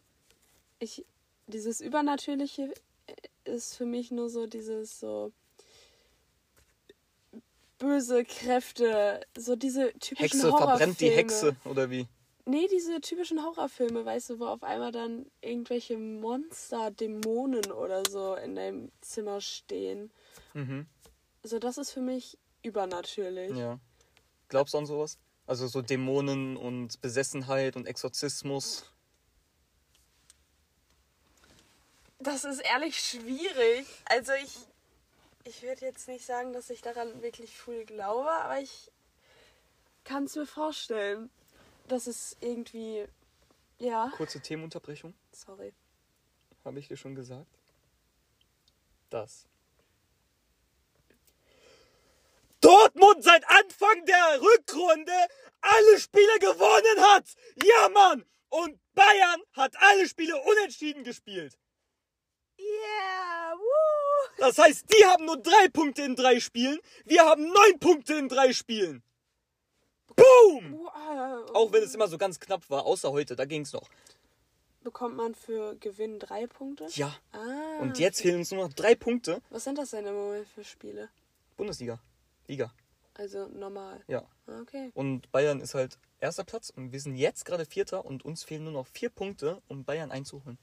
[0.79, 1.05] ich
[1.47, 2.73] dieses Übernatürliche
[3.43, 5.31] ist für mich nur so dieses so
[7.79, 10.77] böse Kräfte, so diese typischen Hexe Horrorfilme.
[10.77, 12.07] verbrennt die Hexe, oder wie?
[12.45, 18.35] Nee, diese typischen Horrorfilme, weißt du, wo auf einmal dann irgendwelche Monster, Dämonen oder so
[18.35, 20.11] in deinem Zimmer stehen.
[20.53, 20.87] Mhm.
[21.43, 23.55] So, das ist für mich übernatürlich.
[23.55, 23.79] Ja.
[24.47, 25.17] Glaubst du an sowas?
[25.45, 28.83] Also so Dämonen und Besessenheit und Exorzismus.
[32.19, 33.85] Das ist ehrlich schwierig.
[34.05, 34.57] Also ich,
[35.43, 38.91] ich würde jetzt nicht sagen, dass ich daran wirklich viel glaube, aber ich
[40.03, 41.29] kann es mir vorstellen,
[41.87, 43.07] dass es irgendwie,
[43.77, 45.73] ja, Kurze Themenunterbrechung, sorry.
[46.65, 47.47] habe ich dir schon gesagt.
[49.09, 49.47] Das.
[52.61, 55.13] Dortmund seit Anfang der Rückrunde
[55.61, 57.25] alle Spiele gewonnen hat.
[57.63, 58.25] Ja, Mann.
[58.49, 61.57] Und Bayern hat alle Spiele unentschieden gespielt.
[62.59, 64.29] Yeah, woo!
[64.37, 66.79] Das heißt, die haben nur drei Punkte in drei Spielen.
[67.05, 69.01] Wir haben neun Punkte in drei Spielen.
[70.15, 70.73] Boom!
[70.73, 71.51] Wow.
[71.53, 73.89] Auch wenn es immer so ganz knapp war, außer heute, da ging es noch.
[74.83, 76.87] Bekommt man für Gewinn drei Punkte?
[76.93, 77.15] Ja.
[77.31, 77.79] Ah.
[77.81, 79.41] Und jetzt fehlen uns nur noch drei Punkte.
[79.49, 81.09] Was sind das denn im Moment für Spiele?
[81.57, 81.99] Bundesliga.
[82.47, 82.73] Liga.
[83.13, 84.01] Also normal.
[84.07, 84.23] Ja.
[84.47, 84.91] Ah, Okay.
[84.93, 88.63] Und Bayern ist halt erster Platz und wir sind jetzt gerade Vierter und uns fehlen
[88.63, 90.57] nur noch vier Punkte, um Bayern einzuholen.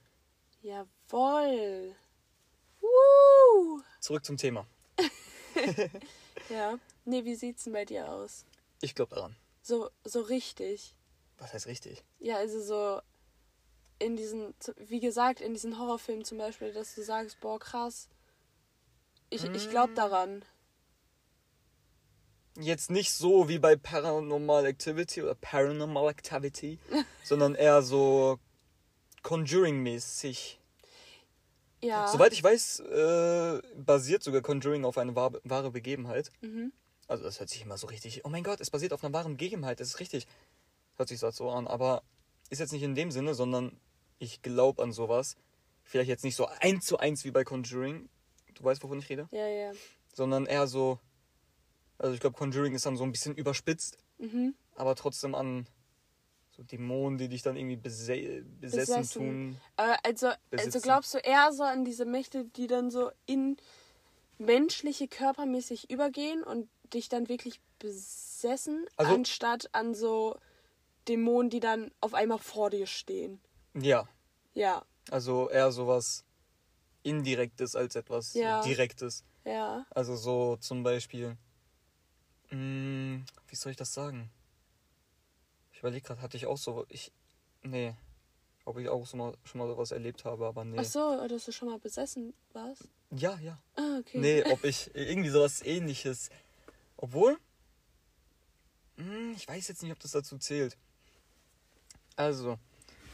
[0.66, 1.94] Jawoll.
[2.80, 3.82] Woo!
[4.00, 4.66] Zurück zum Thema.
[6.50, 6.78] Ja.
[7.04, 8.44] Nee, wie sieht's denn bei dir aus?
[8.80, 9.34] Ich glaube daran.
[9.62, 10.94] So, so richtig.
[11.38, 12.04] Was heißt richtig?
[12.20, 13.00] Ja, also so
[13.98, 18.08] in diesen, wie gesagt, in diesen Horrorfilmen zum Beispiel, dass du sagst, boah, krass.
[19.28, 20.44] Ich, ich glaube daran.
[22.58, 26.78] Jetzt nicht so wie bei Paranormal Activity oder Paranormal Activity,
[27.24, 28.38] sondern eher so
[29.26, 30.60] Conjuring-mäßig.
[31.82, 32.06] Ja.
[32.06, 36.30] Soweit ich weiß, äh, basiert sogar Conjuring auf eine wahr, wahre Begebenheit.
[36.42, 36.72] Mhm.
[37.08, 38.24] Also das hört sich immer so richtig.
[38.24, 39.80] Oh mein Gott, es basiert auf einer wahren Begebenheit.
[39.80, 40.28] Das ist richtig.
[40.94, 41.66] Hört sich so an.
[41.66, 42.04] Aber
[42.50, 43.76] ist jetzt nicht in dem Sinne, sondern
[44.20, 45.36] ich glaube an sowas.
[45.82, 48.08] Vielleicht jetzt nicht so eins zu eins wie bei Conjuring.
[48.54, 49.28] Du weißt, wovon ich rede?
[49.32, 49.72] Ja, ja.
[50.14, 51.00] Sondern eher so.
[51.98, 54.54] Also ich glaube, Conjuring ist dann so ein bisschen überspitzt, Mhm.
[54.76, 55.66] aber trotzdem an
[56.56, 59.10] so Dämonen, die dich dann irgendwie bese besessen, Besessen.
[59.12, 59.60] tun.
[59.76, 63.56] Aber also, also glaubst du eher so an diese Mächte, die dann so in
[64.38, 70.36] menschliche körpermäßig übergehen und dich dann wirklich besessen, Also- anstatt an so
[71.08, 73.40] Dämonen, die dann auf einmal vor dir stehen?
[73.74, 74.08] Ja,
[74.54, 76.24] Ja, also eher sowas
[77.02, 78.62] Indirektes als etwas Ja.
[78.62, 79.22] Direktes.
[79.44, 79.84] ja.
[79.90, 81.36] Also so zum Beispiel,
[82.50, 84.30] mh, wie soll ich das sagen?
[85.76, 87.12] Ich überlege gerade, hatte ich auch so, ich,
[87.62, 87.92] nee,
[88.64, 90.78] ob ich auch so mal, schon mal sowas erlebt habe, aber nee.
[90.80, 92.84] Ach so, dass du schon mal besessen warst?
[93.10, 93.58] Ja, ja.
[93.74, 94.18] Ah, okay.
[94.18, 96.30] Nee, ob ich irgendwie sowas ähnliches.
[96.96, 97.36] Obwohl,
[98.96, 100.78] mh, ich weiß jetzt nicht, ob das dazu zählt.
[102.16, 102.58] Also,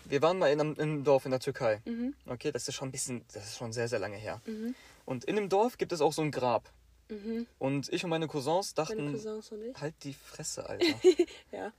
[0.05, 1.83] wir waren mal in einem, in einem Dorf in der Türkei.
[1.85, 4.41] Mhm, Okay, das ist schon ein bisschen, das ist schon sehr, sehr lange her.
[4.47, 6.71] mhm, Und in dem Dorf gibt es auch so ein Grab.
[7.09, 7.49] mhm.
[7.59, 9.77] Und ich und meine Cousins dachten, Cousins und ich?
[9.81, 10.87] halt die Fresse, Alter.
[11.51, 11.73] Ja.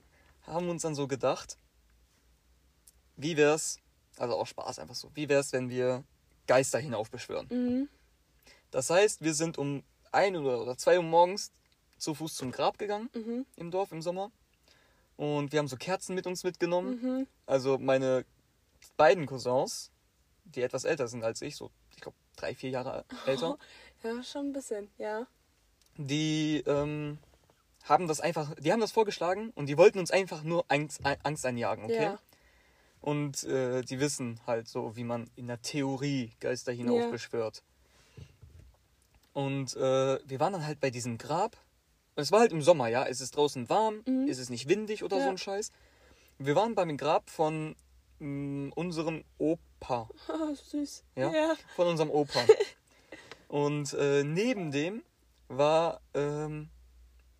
[0.44, 1.58] Haben uns dann so gedacht,
[3.16, 3.80] wie wär's,
[4.18, 6.04] also auch Spaß einfach so, wie wär's, wenn wir
[6.48, 7.48] Geister hinaufbeschwören?
[7.50, 7.90] Mhm.
[8.72, 11.52] Das heißt, wir sind um ein oder, zwei Uhr morgens
[11.98, 13.46] zu Fuß zum Grab gegangen Mhm.
[13.56, 14.32] im Dorf im Sommer.
[15.16, 17.02] Und wir haben so Kerzen mit uns mitgenommen.
[17.02, 17.28] Mhm.
[17.46, 18.26] Also meine
[18.98, 19.92] beiden Cousins,
[20.44, 23.58] die etwas älter sind als ich, so ich glaube drei, vier Jahre älter,
[24.04, 25.28] Ja, schon ein bisschen, ja.
[25.98, 27.20] die ähm,
[27.84, 31.46] haben das einfach, die haben das vorgeschlagen und die wollten uns einfach nur Angst, Angst
[31.46, 32.04] einjagen, okay?
[32.04, 32.20] Ja.
[33.02, 37.62] Und äh, die wissen halt so, wie man in der Theorie Geister hinaufbeschwört.
[39.34, 41.58] Und äh, wir waren dann halt bei diesem Grab.
[42.16, 43.06] Es war halt im Sommer, ja.
[43.06, 44.28] Es ist draußen warm, Mhm.
[44.30, 45.24] es ist nicht windig oder Ja.
[45.24, 45.72] so ein Scheiß.
[46.38, 47.76] Wir waren beim Grab von
[48.20, 50.10] mh, unserem Opa.
[50.30, 51.04] Oh, süß.
[51.16, 51.32] Ja?
[51.34, 51.56] ja.
[51.76, 52.40] Von unserem Opa.
[53.50, 55.04] Und äh, neben dem
[55.50, 56.70] war ähm,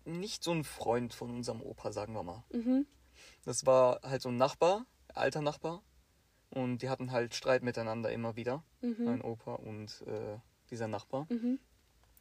[0.04, 2.44] nicht so ein Freund von unserem Opa, sagen wir mal.
[2.52, 2.86] Mhm.
[3.44, 5.82] Das war halt so ein Nachbar, alter Nachbar.
[6.50, 8.62] Und die hatten halt Streit miteinander immer wieder.
[9.04, 10.38] Mein Opa und äh,
[10.70, 11.26] dieser Nachbar.
[11.28, 11.58] Mhm.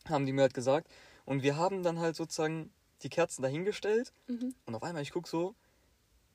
[0.07, 0.91] Haben die mir halt gesagt.
[1.25, 2.71] Und wir haben dann halt sozusagen
[3.03, 4.11] die Kerzen dahingestellt.
[4.27, 4.55] Mhm.
[4.65, 5.55] Und auf einmal, ich guck so,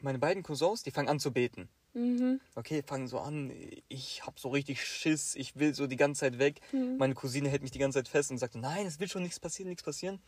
[0.00, 1.68] meine beiden Cousins, die fangen an zu beten.
[1.94, 2.40] Mhm.
[2.54, 3.52] Okay, fangen so an,
[3.88, 6.60] ich hab so richtig Schiss, ich will so die ganze Zeit weg.
[6.72, 6.96] Mhm.
[6.98, 9.40] Meine Cousine hält mich die ganze Zeit fest und sagte, nein, es will schon nichts
[9.40, 10.20] passieren, nichts passieren.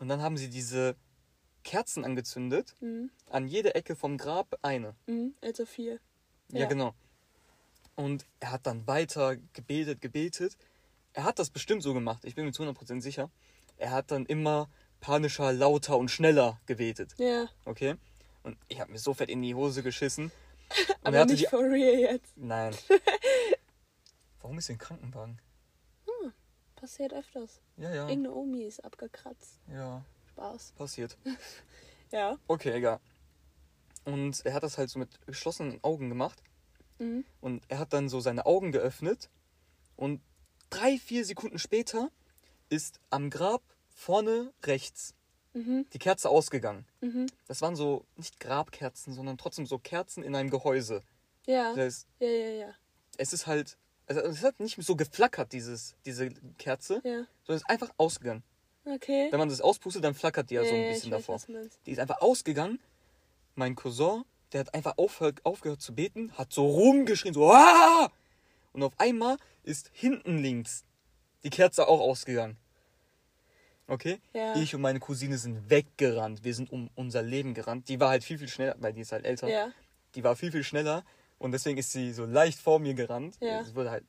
[0.00, 0.96] Und dann haben sie diese
[1.62, 3.10] Kerzen angezündet, Mhm.
[3.28, 4.94] an jeder Ecke vom Grab eine.
[5.06, 5.34] Mhm.
[5.42, 6.00] Also vier.
[6.50, 6.66] Ja, Ja.
[6.66, 6.94] genau.
[7.96, 10.56] Und er hat dann weiter gebetet, gebetet.
[11.12, 13.30] Er hat das bestimmt so gemacht, ich bin mir zu 100% sicher.
[13.76, 14.68] Er hat dann immer
[15.00, 17.14] panischer, lauter und schneller gebetet.
[17.18, 17.46] Ja.
[17.66, 17.96] Okay?
[18.42, 20.32] Und ich habe mir so fett in die Hose geschissen.
[21.02, 21.46] Aber er nicht die.
[21.46, 22.36] for real jetzt.
[22.36, 22.74] Nein.
[24.40, 25.38] Warum ist hier ein Krankenwagen?
[26.80, 27.60] Passiert öfters.
[27.76, 28.08] Ja, ja.
[28.08, 29.58] Irgendeine Omi ist abgekratzt.
[29.72, 30.72] Ja, Spaß.
[30.72, 31.16] passiert.
[32.12, 32.38] Ja.
[32.48, 32.98] Okay, egal.
[34.04, 36.42] Und er hat das halt so mit geschlossenen Augen gemacht.
[36.98, 37.24] Mhm.
[37.40, 39.30] Und er hat dann so seine Augen geöffnet.
[39.94, 40.20] Und
[40.70, 42.10] drei, vier Sekunden später
[42.68, 43.62] ist am Grab
[43.94, 45.14] vorne rechts
[45.52, 45.86] Mhm.
[45.92, 46.84] die Kerze ausgegangen.
[47.00, 47.26] Mhm.
[47.46, 51.02] Das waren so nicht Grabkerzen, sondern trotzdem so Kerzen in einem Gehäuse.
[51.46, 51.74] Ja.
[51.74, 52.74] Das heißt, Ja, ja, ja.
[53.18, 53.76] es ist halt.
[54.10, 57.26] Also es hat nicht so geflackert, dieses, diese Kerze, Ja.
[57.44, 58.42] sondern es ist einfach ausgegangen.
[58.84, 59.28] Okay.
[59.30, 61.40] Wenn man das auspustet, dann flackert die ja, so ein ja, bisschen weiß, davor.
[61.48, 61.78] meinst.
[61.86, 62.80] Die ist einfach ausgegangen.
[63.54, 68.10] Mein Cousin, der hat einfach aufhört, aufgehört zu beten, hat so rumgeschrien, so Aah!
[68.72, 70.84] Und auf einmal ist hinten links
[71.44, 72.56] die Kerze auch ausgegangen.
[73.86, 74.18] Okay?
[74.32, 74.56] Ja.
[74.56, 76.42] Ich und meine Cousine sind weggerannt.
[76.42, 77.88] Wir sind um unser Leben gerannt.
[77.88, 79.48] Die war halt viel, viel schneller, weil die ist halt älter.
[79.48, 79.70] Ja.
[80.16, 81.04] Die war viel, viel schneller.
[81.40, 83.38] Und deswegen ist sie so leicht vor mir gerannt.
[83.40, 83.60] Ja.
[83.60, 84.04] Es wurde halt.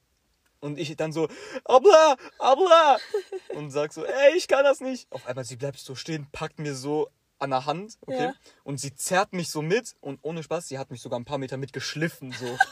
[0.60, 1.30] Und ich dann so,
[1.64, 2.98] Abla, Abla!
[3.56, 5.12] und sag so, ey, ich kann das nicht.
[5.12, 8.26] Auf einmal, sie bleibt so stehen, packt mir so an der Hand, okay?
[8.26, 8.34] Ja.
[8.64, 11.40] Und sie zerrt mich so mit und ohne Spaß, sie hat mich sogar ein paar
[11.40, 12.58] Meter mitgeschliffen, so.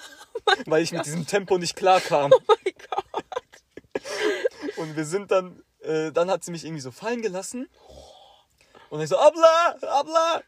[0.45, 2.31] Oh weil ich mit diesem Tempo nicht klarkam.
[2.47, 3.25] mein Gott.
[4.77, 7.67] Und wir sind dann, äh, dann hat sie mich irgendwie so fallen gelassen.
[8.89, 10.41] Und ich so, Abla, Abla!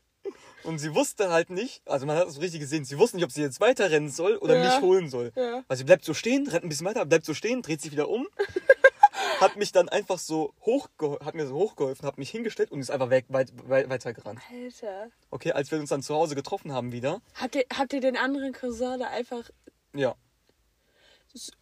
[0.64, 3.32] Und sie wusste halt nicht, also man hat so richtig gesehen, sie wusste nicht, ob
[3.32, 4.76] sie jetzt weiterrennen soll oder Ja.
[4.76, 5.32] mich holen soll.
[5.36, 5.64] Ja.
[5.68, 8.10] Weil sie bleibt so stehen, rennt ein bisschen weiter, bleibt so stehen, dreht sich wieder
[8.10, 8.28] um,
[9.40, 12.92] hat mich dann einfach so hochgeholfen, hat mir so hochgeholfen, hat mich hingestellt und ist
[12.92, 14.40] einfach weg, weit, weit, weitergerannt.
[14.52, 15.08] Alter.
[15.32, 18.18] Okay, als wir uns dann zu Hause getroffen haben wieder, Habt ihr, habt ihr den
[18.18, 19.50] anderen Cousin da einfach.
[19.94, 20.16] ja.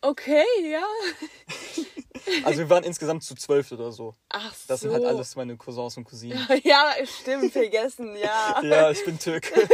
[0.01, 0.83] Okay, ja.
[2.43, 4.13] Also wir waren insgesamt zu zwölf oder so.
[4.29, 4.87] Ach Das so.
[4.87, 6.45] sind halt alles meine Cousins und Cousinen.
[6.63, 8.61] Ja, stimmt, vergessen, ja.
[8.63, 9.67] Ja, ich bin Türke.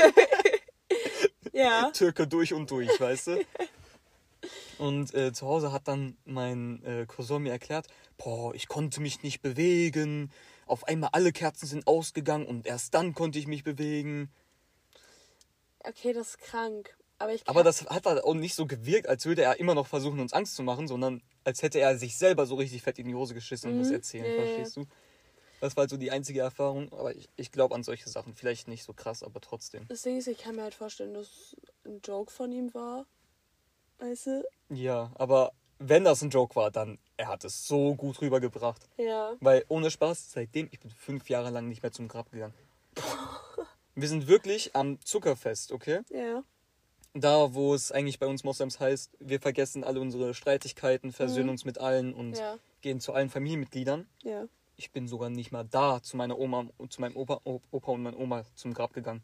[1.51, 1.89] Ja.
[1.91, 3.45] Türke durch und durch, weißt du?
[4.77, 9.23] Und äh, zu Hause hat dann mein äh, Cousin mir erklärt, boah, ich konnte mich
[9.23, 10.31] nicht bewegen.
[10.65, 14.31] Auf einmal alle Kerzen sind ausgegangen und erst dann konnte ich mich bewegen.
[15.79, 16.95] Okay, das ist krank.
[17.17, 19.87] Aber ich Aber das hat halt auch nicht so gewirkt, als würde er immer noch
[19.87, 23.07] versuchen, uns Angst zu machen, sondern als hätte er sich selber so richtig fett in
[23.07, 23.93] die Hose geschissen und das Mhm.
[23.95, 24.45] erzählen, Ja, ja, ja.
[24.45, 24.85] verstehst du?
[25.61, 28.35] Das war halt so die einzige Erfahrung, aber ich, ich glaube an solche Sachen.
[28.35, 29.87] Vielleicht nicht so krass, aber trotzdem.
[29.87, 33.05] Das Ding ist, ich kann mir halt vorstellen, dass ein Joke von ihm war.
[33.99, 34.43] Weißt du?
[34.69, 38.89] Ja, aber wenn das ein Joke war, dann er hat es so gut rübergebracht.
[38.97, 39.35] Ja.
[39.39, 42.53] Weil ohne Spaß, seitdem, ich bin fünf Jahre lang nicht mehr zum Grab gegangen.
[43.95, 46.01] Wir sind wirklich am Zuckerfest, okay?
[46.09, 46.43] Ja.
[47.17, 51.51] Da, wo es eigentlich bei uns Moslems heißt, wir vergessen alle unsere Streitigkeiten, versöhnen Mhm.
[51.51, 52.59] uns mit allen und Ja.
[52.81, 54.05] gehen zu allen Familienmitgliedern.
[54.23, 54.47] Ja.
[54.75, 58.03] Ich bin sogar nicht mal da zu meiner Oma und zu meinem Opa, Opa und
[58.03, 59.23] meiner Oma zum Grab gegangen.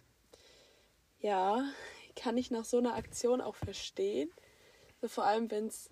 [1.20, 1.66] Ja.
[2.16, 4.32] Kann ich nach so einer Aktion auch verstehen.
[5.02, 5.90] So vor allem, wenn es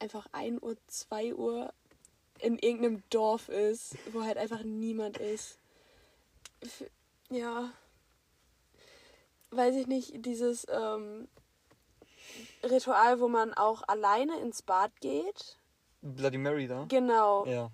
[0.00, 1.72] einfach 1 Uhr, 2 Uhr
[2.40, 5.58] in irgendeinem Dorf ist, wo halt einfach niemand ist.
[7.30, 7.72] Ja.
[9.50, 11.26] Weiß ich nicht, dieses ähm,
[12.62, 15.58] Ritual, wo man auch alleine ins Bad geht.
[16.02, 16.84] Bloody Mary da?
[16.88, 17.46] Genau.
[17.46, 17.70] Ja.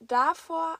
[0.00, 0.78] davor,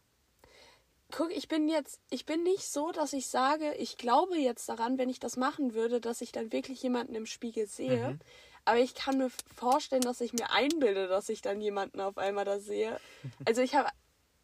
[1.10, 4.98] guck, ich bin jetzt, ich bin nicht so, dass ich sage, ich glaube jetzt daran,
[4.98, 8.10] wenn ich das machen würde, dass ich dann wirklich jemanden im Spiegel sehe.
[8.10, 8.18] Mhm.
[8.64, 12.44] Aber ich kann mir vorstellen, dass ich mir einbilde, dass ich dann jemanden auf einmal
[12.44, 12.98] da sehe.
[13.46, 13.88] Also ich habe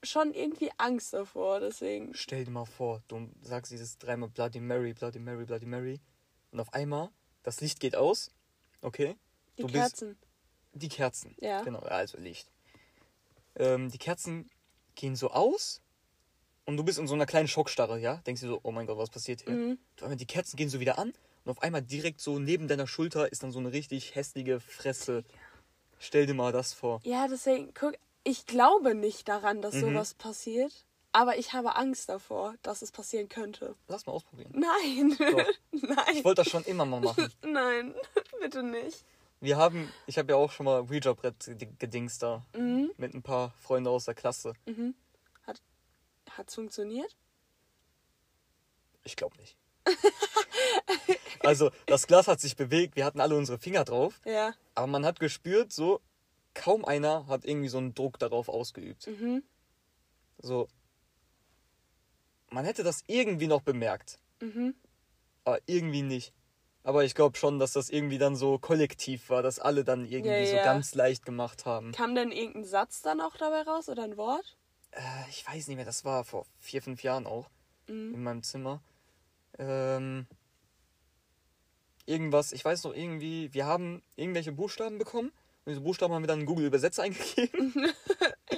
[0.03, 2.15] schon irgendwie Angst davor, deswegen.
[2.15, 6.01] Stell dir mal vor, du sagst dieses dreimal Bloody Mary, Bloody Mary, Bloody Mary.
[6.53, 7.11] Und auf einmal,
[7.43, 8.31] das Licht geht aus.
[8.83, 9.17] Okay?
[9.59, 10.17] Die Du bist- Kerzen.
[10.73, 11.35] Die Kerzen.
[11.41, 11.63] Ja.
[11.63, 12.49] Genau, also Licht.
[13.57, 14.49] Ähm, die Kerzen
[14.95, 15.81] gehen so aus
[16.65, 18.17] und du bist in so einer kleinen Schockstarre, ja?
[18.27, 19.53] Denkst dir so, oh mein Gott, was passiert hier?
[19.53, 19.79] Mhm.
[19.97, 21.13] Du, die Kerzen gehen so wieder an
[21.45, 25.25] und auf einmal direkt so neben deiner Schulter ist dann so eine richtig hässliche Fresse.
[25.99, 27.01] Stell dir mal das vor.
[27.03, 29.81] Ja, deswegen, guck, ich glaube nicht daran, dass Mhm.
[29.81, 30.87] sowas passiert.
[31.13, 33.75] Aber ich habe Angst davor, dass es passieren könnte.
[33.89, 34.53] Lass mal ausprobieren.
[34.55, 35.17] Nein.
[35.73, 36.15] Nein.
[36.15, 37.33] Ich wollte das schon immer mal machen.
[37.43, 37.95] Nein,
[38.41, 39.05] bitte nicht.
[39.41, 42.45] Wir haben, ich habe ja auch schon mal Ouija-Brett gedingst da.
[42.55, 42.93] Mhm.
[42.97, 44.53] Mit ein paar Freunden aus der Klasse.
[46.31, 47.17] Hat's funktioniert?
[49.03, 49.57] Ich glaube nicht.
[51.41, 54.21] also, das Glas hat sich bewegt, wir hatten alle unsere Finger drauf.
[54.25, 54.55] Ja.
[54.75, 56.01] Aber man hat gespürt, so,
[56.55, 59.07] kaum einer hat irgendwie so einen Druck darauf ausgeübt.
[59.07, 59.43] Mhm.
[60.39, 60.69] So.
[62.51, 64.19] Man hätte das irgendwie noch bemerkt.
[64.41, 64.75] Mhm.
[65.45, 66.33] Aber irgendwie nicht.
[66.83, 70.31] Aber ich glaube schon, dass das irgendwie dann so kollektiv war, dass alle dann irgendwie
[70.31, 70.65] Ja, so ja.
[70.65, 71.93] ganz leicht gemacht haben.
[71.93, 74.57] Kam denn irgendein Satz dann auch dabei raus oder ein Wort?
[74.93, 77.49] Äh, ich weiß nicht mehr, das war vor vier, fünf Jahren auch
[77.89, 78.15] Mhm.
[78.15, 78.81] in meinem Zimmer.
[79.59, 80.27] Ähm,
[82.07, 85.29] irgendwas, ich weiß noch irgendwie, wir haben irgendwelche Buchstaben bekommen.
[85.65, 87.75] Und diese Buchstaben haben wir dann in Google Übersetzer eingegeben.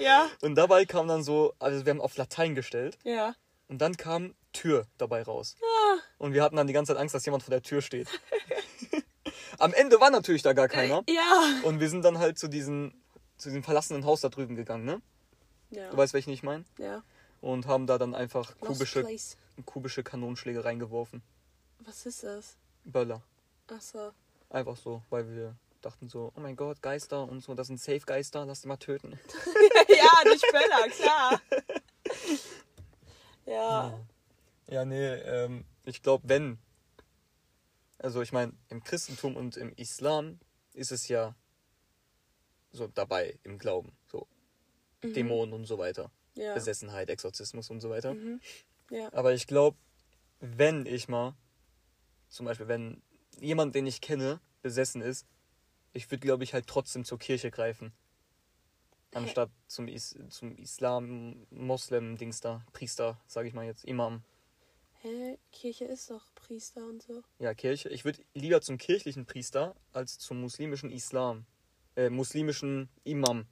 [0.01, 0.29] Ja.
[0.41, 2.99] Und dabei kam dann so, also wir haben auf Latein gestellt.
[3.05, 3.37] Ja.
[3.73, 5.57] Und dann kam Tür dabei raus.
[5.63, 5.99] Ah.
[6.19, 8.07] Und wir hatten dann die ganze Zeit Angst, dass jemand vor der Tür steht.
[9.59, 11.03] Am Ende war natürlich da gar keiner.
[11.09, 11.63] Ja.
[11.63, 12.93] Und wir sind dann halt zu, diesen,
[13.39, 15.01] zu diesem verlassenen Haus da drüben gegangen, ne?
[15.71, 15.89] Ja.
[15.89, 16.67] Du weißt, welchen ich meine?
[16.77, 17.03] ja.
[17.41, 19.39] Und haben da dann einfach Lost kubische, Place.
[19.65, 21.23] kubische Kanonenschläge reingeworfen.
[21.79, 22.59] Was ist das?
[22.85, 23.23] Böller.
[23.69, 24.13] Achso.
[24.51, 28.45] Einfach so, weil wir dachten so, oh mein Gott, Geister und so, das sind Safe-Geister,
[28.45, 29.19] lass die mal töten.
[29.89, 31.41] ja, durch Böller, klar.
[33.47, 33.99] Ja.
[34.69, 36.59] Ja, nee, ähm, ich glaube, wenn.
[37.99, 40.41] Also ich meine, im Christentum und im Islam
[40.73, 41.35] ist es ja
[42.73, 43.93] so dabei im Glauben.
[44.11, 44.27] So
[45.03, 46.11] Dämonen und so weiter.
[46.35, 46.55] Ja.
[46.55, 48.15] Besessenheit, Exorzismus und so weiter.
[48.15, 48.41] Mhm.
[48.91, 49.13] Ja.
[49.13, 49.77] Aber ich glaube,
[50.41, 51.35] wenn ich mal,
[52.29, 53.03] zum Beispiel, wenn
[53.41, 55.27] jemand, den ich kenne, besessen ist,
[55.93, 57.93] ich würde, glaube ich, halt trotzdem zur Kirche greifen.
[59.15, 64.23] Anstatt zum, Is zum Islam, Moslem-Dings da, Priester, sage ich mal jetzt, Imam.
[65.03, 65.37] Hä?
[65.53, 67.23] Kirche ist doch Priester und so.
[67.39, 67.89] Ja, Kirche.
[67.89, 71.45] Ich würde lieber zum kirchlichen Priester als zum muslimischen Islam,
[71.97, 73.47] äh, muslimischen Imam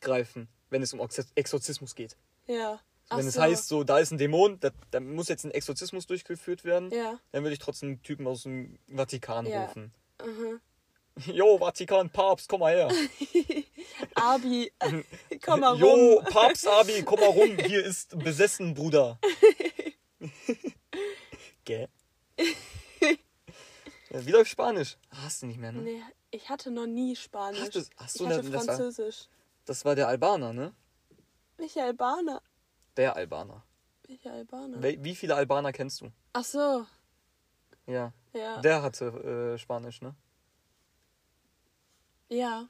[0.00, 2.16] greifen, wenn es um Exor- Exorzismus geht.
[2.46, 2.80] Ja.
[3.08, 3.40] Ach wenn es so.
[3.40, 7.20] heißt, so, da ist ein Dämon, da, da muss jetzt ein Exorzismus durchgeführt werden, Ja.
[7.30, 9.62] dann würde ich trotzdem einen Typen aus dem Vatikan Ja.
[9.66, 9.92] rufen.
[10.24, 10.60] Mhm.
[11.24, 12.88] Jo, Vatikan, Papst, komm mal her.
[14.14, 14.70] Abi,
[15.44, 15.88] komm mal Jo,
[16.18, 16.24] rum.
[16.24, 17.56] Papst Abi, komm mal rum.
[17.66, 19.18] Hier ist besessen, Bruder.
[21.64, 21.88] Gell?
[24.10, 24.96] Ja, wie läuft Spanisch?
[25.10, 25.80] Hast du nicht mehr, ne?
[25.82, 27.60] Nee, ich hatte noch nie Spanisch.
[27.60, 29.28] Hast du- hast du ich hatte denn- das war- Französisch.
[29.64, 30.72] Das war der Albaner, ne?
[31.56, 32.40] Welcher Albaner?
[32.96, 33.64] Der Albaner.
[34.06, 34.80] Welcher Albaner?
[34.82, 36.12] Wie viele Albaner kennst du?
[36.34, 36.86] Ach so.
[37.86, 38.12] Ja.
[38.32, 38.60] Ja.
[38.60, 40.14] Der hatte äh, Spanisch, ne?
[42.28, 42.68] Ja.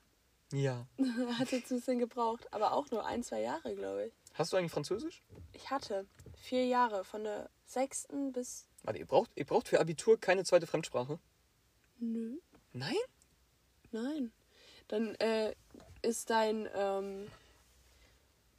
[0.52, 0.86] Ja.
[1.38, 2.52] Hat jetzt ein bisschen gebraucht.
[2.52, 4.12] Aber auch nur ein, zwei Jahre, glaube ich.
[4.34, 5.22] Hast du eigentlich Französisch?
[5.52, 7.04] Ich hatte vier Jahre.
[7.04, 8.68] Von der sechsten bis.
[8.82, 11.18] Warte, ihr braucht, ihr braucht für Abitur keine zweite Fremdsprache?
[11.98, 12.38] Nö.
[12.72, 12.96] Nein?
[13.90, 14.32] Nein.
[14.88, 15.54] Dann äh,
[16.02, 17.28] ist dein ähm,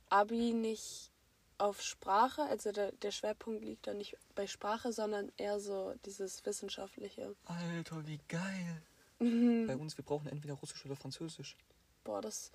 [0.10, 1.12] Abi nicht
[1.58, 6.46] auf Sprache, also der, der Schwerpunkt liegt dann nicht bei Sprache, sondern eher so dieses
[6.46, 7.36] Wissenschaftliche.
[7.46, 8.82] Alter, wie geil.
[9.20, 9.68] Mhm.
[9.68, 11.58] Bei uns, wir brauchen entweder Russisch oder Französisch.
[12.04, 12.52] Boah, das.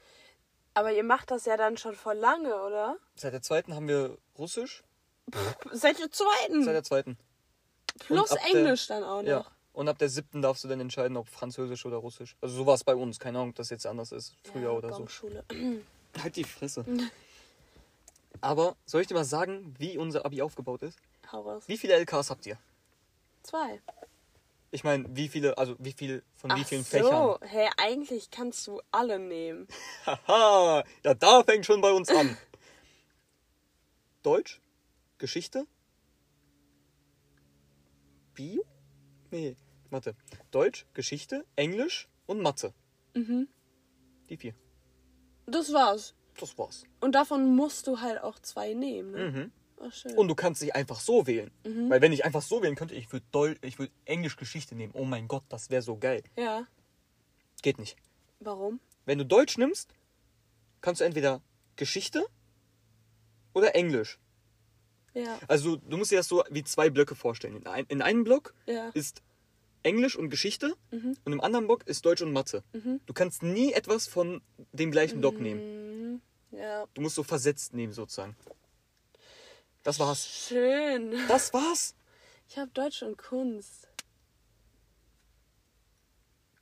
[0.74, 2.96] Aber ihr macht das ja dann schon vor lange, oder?
[3.16, 4.82] Seit der zweiten haben wir Russisch.
[5.72, 6.64] Seit der zweiten.
[6.64, 7.18] Seit der zweiten.
[7.98, 9.28] Plus ab der- Englisch dann auch noch.
[9.28, 9.46] Ja.
[9.74, 12.36] Und ab der siebten darfst du dann entscheiden, ob Französisch oder Russisch.
[12.40, 13.18] Also so war es bei uns.
[13.18, 14.34] Keine Ahnung, ob das jetzt anders ist.
[14.44, 14.98] Früher Ja, oder so.
[14.98, 15.44] Baumschule.
[16.22, 16.84] Halt die Fresse.
[18.40, 20.98] Aber soll ich dir mal sagen, wie unser Abi aufgebaut ist?
[21.30, 21.64] Hau raus.
[21.66, 22.58] Wie viele LKs habt ihr?
[23.42, 23.80] Zwei.
[24.74, 26.88] Ich meine, wie viele, also wie viele von wie Ach vielen so.
[26.88, 27.36] Fächern?
[27.42, 29.68] Hey, eigentlich kannst du alle nehmen.
[30.06, 32.38] Haha, ja, da fängt schon bei uns an.
[34.22, 34.62] Deutsch,
[35.18, 35.66] Geschichte,
[38.34, 38.64] Bio?
[39.30, 39.56] Nee,
[39.90, 40.14] Mathe.
[40.50, 42.72] Deutsch, Geschichte, Englisch und Mathe.
[43.14, 43.48] Mhm.
[44.30, 44.54] Die vier.
[45.46, 46.14] Das war's.
[46.40, 46.84] Das war's.
[47.00, 49.10] Und davon musst du halt auch zwei nehmen.
[49.10, 49.30] Ne?
[49.30, 49.52] Mhm.
[49.90, 50.16] Schön.
[50.16, 51.50] Und du kannst dich einfach so wählen.
[51.66, 51.90] Mhm.
[51.90, 54.92] Weil wenn ich einfach so wählen könnte, ich würde Deu ich würd Englisch Geschichte nehmen.
[54.94, 56.22] Oh mein Gott, das wäre so geil.
[56.36, 56.66] ja.
[57.62, 57.96] Geht nicht.
[58.40, 58.80] Warum?
[59.06, 59.88] Wenn du Deutsch nimmst,
[60.80, 61.40] kannst du entweder
[61.76, 62.26] Geschichte
[63.54, 64.18] oder Englisch.
[65.14, 65.38] Ja.
[65.46, 67.56] Also du musst dir das so wie zwei Blöcke vorstellen.
[67.56, 68.88] In, ein, in einem Block Ja.
[68.94, 69.22] ist
[69.84, 71.16] Englisch und Geschichte Mhm.
[71.24, 72.62] und im anderen Block ist Deutsch und Mathe.
[72.72, 73.00] Mhm.
[73.06, 74.40] Du kannst nie etwas von
[74.72, 75.60] dem gleichen Block nehmen.
[76.14, 76.20] Mhm.
[76.58, 76.86] Ja.
[76.94, 78.36] Du musst so versetzt nehmen sozusagen.
[79.82, 80.26] Das war's.
[80.26, 81.14] Schön.
[81.28, 81.94] Das war's.
[82.48, 83.88] Ich habe Deutsch und Kunst.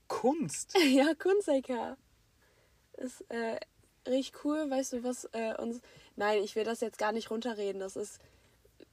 [0.08, 0.74] Kunst.
[0.90, 1.96] ja, Kunst-LK.
[2.94, 3.58] Ist, äh,
[4.06, 4.70] richtig cool.
[4.70, 5.80] Weißt du, was äh, uns.
[6.16, 7.80] Nein, ich will das jetzt gar nicht runterreden.
[7.80, 8.20] Das ist.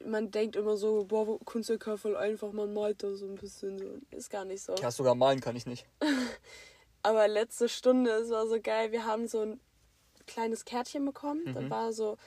[0.05, 3.85] Man denkt immer so, boah, Kunstwerk voll einfach, man malt da so ein bisschen so.
[4.11, 4.75] Ist gar nicht so.
[4.75, 5.87] Ja, sogar malen kann ich nicht.
[7.03, 8.91] Aber letzte Stunde, es war so geil.
[8.91, 9.59] Wir haben so ein
[10.27, 11.45] kleines Kärtchen bekommen.
[11.45, 11.53] Mhm.
[11.55, 12.17] Da war so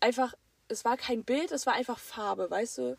[0.00, 0.34] einfach,
[0.68, 2.96] es war kein Bild, es war einfach Farbe, weißt du?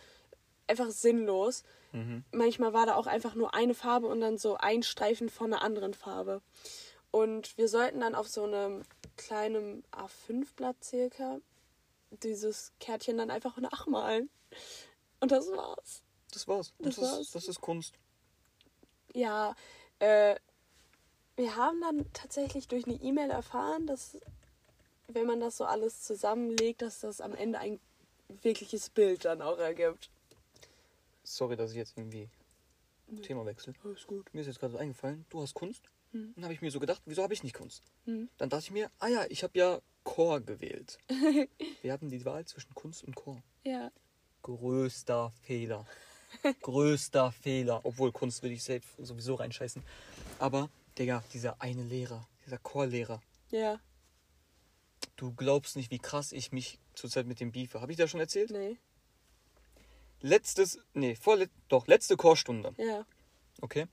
[0.67, 1.63] Einfach sinnlos.
[1.91, 2.23] Mhm.
[2.31, 5.61] Manchmal war da auch einfach nur eine Farbe und dann so ein Streifen von einer
[5.61, 6.41] anderen Farbe.
[7.11, 8.83] Und wir sollten dann auf so einem
[9.15, 11.39] kleinen A5-Blatt circa
[12.11, 14.29] dieses Kärtchen dann einfach nachmalen.
[15.19, 16.03] Und das war's.
[16.31, 16.73] Das war's.
[16.79, 17.19] Das das, war's.
[17.19, 17.95] Ist, das ist Kunst.
[19.13, 19.55] Ja,
[19.99, 20.35] äh,
[21.37, 24.17] wir haben dann tatsächlich durch eine E-Mail erfahren, dass
[25.07, 27.79] wenn man das so alles zusammenlegt, dass das am Ende ein
[28.41, 30.09] wirkliches Bild dann auch ergibt.
[31.23, 32.29] Sorry, dass ich jetzt irgendwie
[33.21, 33.73] Thema wechsle.
[33.83, 34.33] Alles gut.
[34.33, 35.83] Mir ist jetzt gerade so eingefallen, du hast Kunst.
[36.11, 36.33] Hm.
[36.35, 37.83] Dann habe ich mir so gedacht, wieso habe ich nicht Kunst?
[38.05, 38.29] Hm.
[38.37, 40.99] Dann dachte ich mir, ah ja, ich habe ja Chor gewählt.
[41.81, 43.41] Wir hatten die Wahl zwischen Kunst und Chor.
[43.63, 43.91] Ja.
[44.43, 45.85] Größter Fehler.
[46.61, 47.81] Größter Fehler.
[47.83, 49.83] Obwohl Kunst würde ich selbst sowieso reinscheißen.
[50.37, 53.79] Aber, Digga, dieser eine Lehrer, dieser Chorlehrer, Ja.
[55.15, 57.81] Du glaubst nicht, wie krass ich mich zurzeit mit dem beefe.
[57.81, 58.51] Habe ich dir schon erzählt?
[58.51, 58.77] Nee.
[60.21, 62.73] Letztes, nee, vorlet, doch, letzte Chorstunde.
[62.77, 63.05] Ja.
[63.61, 63.85] Okay.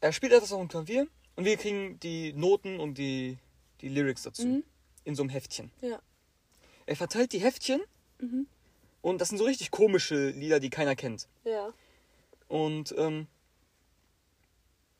[0.00, 3.38] Er spielt etwas auf dem Klavier und wir kriegen die Noten und die,
[3.80, 4.46] die Lyrics dazu.
[4.46, 4.64] Mhm.
[5.04, 5.70] In so einem Heftchen.
[5.80, 6.00] Ja.
[6.86, 7.80] Er verteilt die Heftchen
[8.18, 8.46] Mhm.
[9.00, 11.26] und das sind so richtig komische Lieder, die keiner kennt.
[11.44, 11.72] Ja.
[12.48, 13.28] Und ähm,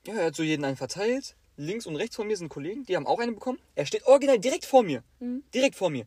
[0.06, 1.36] ja, er hat so jeden einen verteilt.
[1.60, 3.58] Links und rechts von mir sind Kollegen, die haben auch eine bekommen.
[3.74, 5.04] Er steht original direkt vor mir.
[5.18, 5.44] Mhm.
[5.52, 6.06] Direkt vor mir.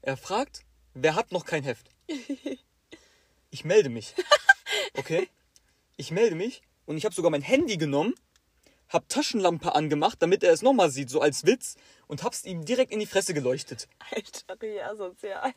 [0.00, 0.62] Er fragt,
[0.94, 1.90] wer hat noch kein Heft?
[3.50, 4.14] Ich melde mich.
[4.98, 5.28] Okay?
[5.96, 8.14] Ich melde mich und ich habe sogar mein Handy genommen,
[8.88, 11.76] hab Taschenlampe angemacht, damit er es nochmal sieht, so als Witz,
[12.06, 13.88] und hab's ihm direkt in die Fresse geleuchtet.
[14.10, 15.54] Alter, wie asozial.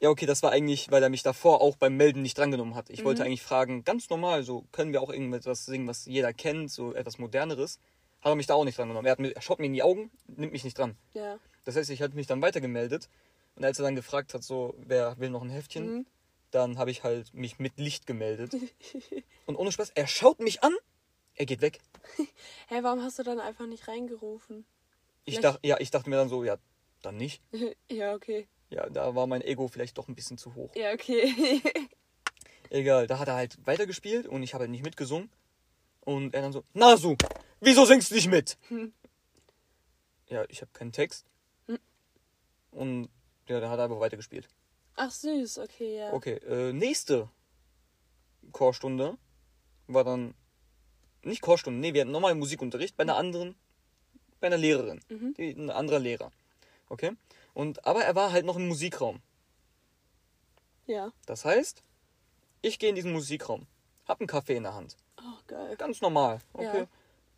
[0.00, 2.88] Ja, okay, das war eigentlich, weil er mich davor auch beim Melden nicht drangenommen hat.
[2.88, 3.04] Ich Mhm.
[3.04, 6.94] wollte eigentlich fragen, ganz normal, so können wir auch irgendetwas singen, was jeder kennt, so
[6.94, 7.80] etwas Moderneres.
[8.24, 9.06] Hat er mich da auch nicht drangenommen.
[9.06, 10.96] Er, hat mir, er schaut mir in die Augen, nimmt mich nicht dran.
[11.12, 11.38] Ja.
[11.64, 13.08] Das heißt, ich hatte mich dann weitergemeldet.
[13.54, 16.06] Und als er dann gefragt hat, so, wer will noch ein Heftchen, Mhm.
[16.50, 18.54] dann habe ich halt mich mit Licht gemeldet.
[19.46, 20.74] Und ohne Spaß, er schaut mich an,
[21.34, 21.80] er geht weg.
[22.68, 24.64] Hey, warum hast du dann einfach nicht reingerufen?
[25.26, 26.56] Ich Vielleicht- dachte, ja, ich dachte mir dann so, ja,
[27.02, 27.42] dann nicht.
[27.90, 28.48] ja, okay.
[28.70, 30.70] Ja, da war mein Ego vielleicht doch ein bisschen zu hoch.
[30.74, 31.60] Ja, okay.
[32.70, 35.30] Egal, da hat er halt weitergespielt und ich habe halt nicht mitgesungen.
[36.00, 37.16] Und er dann so, Nasu,
[37.64, 38.58] wieso singst du nicht mit?
[38.68, 38.92] Hm.
[40.28, 41.26] Ja, ich habe keinen Text.
[41.66, 41.78] Hm.
[42.70, 43.08] Und
[43.48, 44.48] ja, da hat er einfach weitergespielt.
[44.96, 46.12] Ach süß, okay, ja.
[46.12, 47.28] Okay, äh, nächste
[48.52, 49.18] Chorstunde
[49.86, 50.34] war dann
[51.22, 53.54] nicht Chorstunde, nee, wir hatten normalen Musikunterricht bei einer anderen,
[54.40, 55.34] bei einer Lehrerin, Mhm.
[55.34, 56.30] die, ein anderer Lehrer.
[56.88, 57.12] Okay?
[57.54, 59.20] Und aber er war halt noch im Musikraum.
[60.86, 61.12] Ja.
[61.26, 61.82] Das heißt,
[62.62, 63.66] ich gehe in diesen Musikraum,
[64.06, 64.96] hab einen Kaffee in der Hand.
[65.18, 65.76] Oh, geil.
[65.76, 66.40] Ganz normal.
[66.52, 66.80] Okay.
[66.80, 66.86] Ja.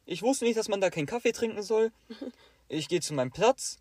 [0.07, 1.93] Ich wusste nicht, dass man da keinen Kaffee trinken soll.
[2.69, 3.79] Ich gehe zu meinem Platz.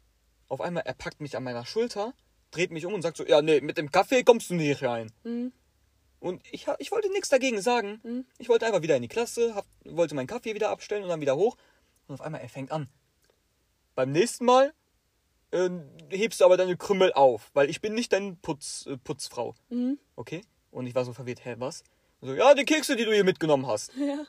[0.48, 2.14] Auf einmal, er packt mich an meiner Schulter,
[2.52, 5.12] dreht mich um und sagt so, ja, nee, mit dem Kaffee kommst du nicht rein.
[5.24, 5.52] Mhm.
[6.20, 8.00] Und ich, ich wollte nichts dagegen sagen.
[8.04, 8.26] Mhm.
[8.38, 11.22] Ich wollte einfach wieder in die Klasse, hab, wollte meinen Kaffee wieder abstellen und dann
[11.22, 11.58] wieder hoch.
[12.08, 12.90] Und auf einmal, er fängt an.
[13.96, 14.74] Beim nächsten Mal
[15.52, 15.70] äh,
[16.10, 19.56] hebst du aber deine Krümmel auf, weil ich bin nicht deine Putz, äh, Putzfrau.
[19.70, 20.00] Mhm.
[20.16, 20.42] Okay?
[20.72, 21.84] Und ich war so verwirrt, hä, was?
[22.22, 23.92] So, ja, die Kekse, die du hier mitgenommen hast.
[23.98, 24.26] Ja.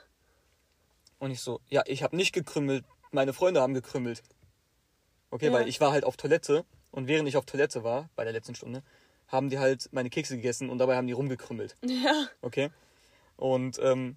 [1.18, 4.22] Und ich so, ja, ich habe nicht gekrümmelt, meine Freunde haben gekrümmelt.
[5.30, 5.52] Okay, Ja.
[5.52, 8.54] weil ich war halt auf Toilette und während ich auf Toilette war, bei der letzten
[8.54, 8.82] Stunde,
[9.28, 11.76] haben die halt meine Kekse gegessen und dabei haben die rumgekrümmelt.
[11.86, 12.28] Ja.
[12.42, 12.70] Okay?
[13.36, 14.16] Und ähm,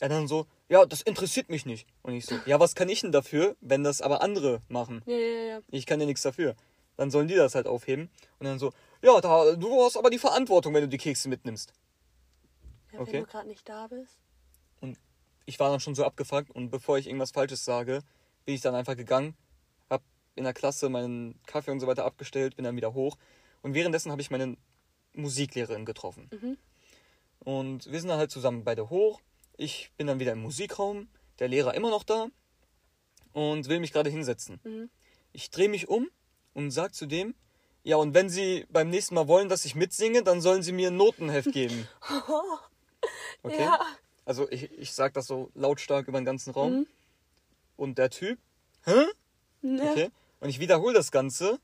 [0.00, 1.86] er dann so, ja, das interessiert mich nicht.
[2.02, 5.02] Und ich so, ja, was kann ich denn dafür, wenn das aber andere machen?
[5.06, 5.60] Ja, ja, ja.
[5.70, 6.54] Ich kann ja nichts dafür.
[6.96, 8.08] Dann sollen die das halt aufheben.
[8.38, 8.72] Und dann so,
[9.02, 11.72] ja, da, du hast aber die Verantwortung, wenn du die Kekse mitnimmst.
[12.92, 13.12] ja Okay.
[13.14, 14.18] Wenn du gerade nicht da bist.
[15.46, 18.00] Ich war dann schon so abgefuckt und bevor ich irgendwas Falsches sage,
[18.44, 19.36] bin ich dann einfach gegangen,
[19.90, 20.02] hab
[20.34, 23.16] in der Klasse meinen Kaffee und so weiter abgestellt, bin dann wieder hoch
[23.62, 24.56] und währenddessen habe ich meine
[25.12, 26.28] Musiklehrerin getroffen.
[26.32, 26.58] Mhm.
[27.40, 29.20] Und wir sind dann halt zusammen beide hoch.
[29.56, 32.28] Ich bin dann wieder im Musikraum, der Lehrer immer noch da
[33.32, 34.60] und will mich gerade hinsetzen.
[34.64, 34.90] Mhm.
[35.32, 36.08] Ich drehe mich um
[36.54, 37.34] und sag zu dem,
[37.82, 40.88] ja, und wenn Sie beim nächsten Mal wollen, dass ich mitsinge, dann sollen Sie mir
[40.88, 41.86] ein Notenheft geben.
[43.42, 43.60] Okay?
[43.60, 43.78] Ja.
[44.24, 46.72] Also ich, ich sag das so lautstark über den ganzen Raum.
[46.72, 46.86] Mhm.
[47.76, 48.38] Und der Typ,
[48.84, 49.06] hä?
[49.62, 49.90] Ne.
[49.90, 50.10] Okay.
[50.40, 51.58] Und ich wiederhole das Ganze.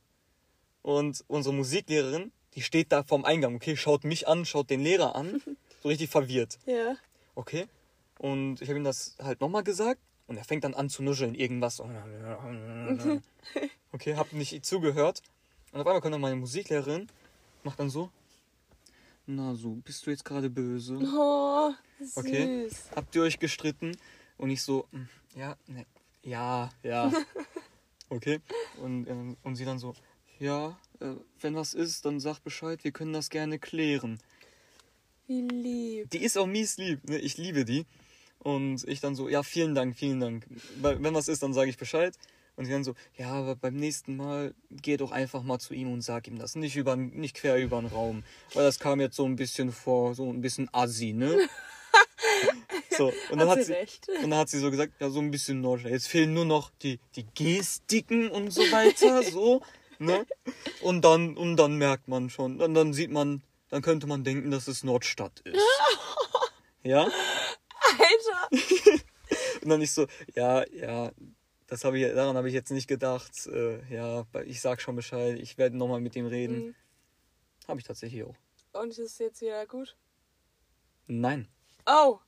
[0.82, 5.14] Und unsere Musiklehrerin, die steht da vorm Eingang, okay, schaut mich an, schaut den Lehrer
[5.14, 5.40] an.
[5.82, 6.58] So richtig verwirrt.
[6.66, 6.94] Ja.
[7.34, 7.66] Okay.
[8.18, 9.98] Und ich habe ihm das halt nochmal gesagt.
[10.26, 11.80] Und er fängt dann an zu nuscheln, irgendwas.
[13.92, 15.22] Okay, hab nicht zugehört.
[15.72, 17.08] Und auf einmal kommt dann meine Musiklehrerin,
[17.64, 18.10] macht dann so.
[19.32, 20.98] Na so, bist du jetzt gerade böse?
[20.98, 21.70] Oh,
[22.00, 22.16] süß.
[22.16, 22.68] Okay.
[22.96, 23.96] Habt ihr euch gestritten?
[24.36, 25.86] Und ich so, "Hm, ja, ne,
[26.24, 27.12] ja, ja.
[28.12, 28.40] Okay.
[28.82, 29.94] Und, ähm, und sie dann so,
[30.40, 34.18] ja, äh, wenn was ist, dann sag Bescheid, wir können das gerne klären.
[35.28, 36.10] Wie lieb.
[36.10, 37.18] Die ist auch mies lieb, ne?
[37.18, 37.86] ich liebe die.
[38.40, 40.44] Und ich dann so, ja, vielen Dank, vielen Dank.
[40.80, 42.18] Wenn was ist, dann sage ich Bescheid.
[42.60, 45.90] Und sie dann so, ja, aber beim nächsten Mal geh doch einfach mal zu ihm
[45.90, 46.56] und sag ihm das.
[46.56, 48.22] Nicht, über, nicht quer über den Raum.
[48.52, 51.48] Weil das kam jetzt so ein bisschen vor, so ein bisschen assi, ne?
[52.98, 55.20] so, und dann Hat hat sie sie, und dann hat sie so gesagt, ja, so
[55.20, 55.92] ein bisschen Nordstadt.
[55.92, 59.62] Jetzt fehlen nur noch die, die Gestiken und so weiter, so,
[59.98, 60.26] ne?
[60.82, 64.50] Und dann, und dann merkt man schon, und dann sieht man, dann könnte man denken,
[64.50, 65.56] dass es Nordstadt ist.
[66.82, 67.04] Ja?
[67.04, 68.48] Alter.
[69.62, 71.10] Und dann ich so, ja, ja,
[71.70, 73.46] das habe ich, daran habe ich jetzt nicht gedacht.
[73.46, 76.66] Äh, ja, ich sag schon Bescheid, ich werde nochmal mit ihm reden.
[76.66, 76.74] Mhm.
[77.68, 78.34] Habe ich tatsächlich auch.
[78.72, 79.96] Und ist jetzt wieder gut?
[81.06, 81.46] Nein.
[81.86, 82.18] Oh.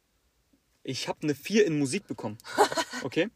[0.85, 2.39] Ich habe eine 4 in Musik bekommen.
[3.05, 3.31] Okay?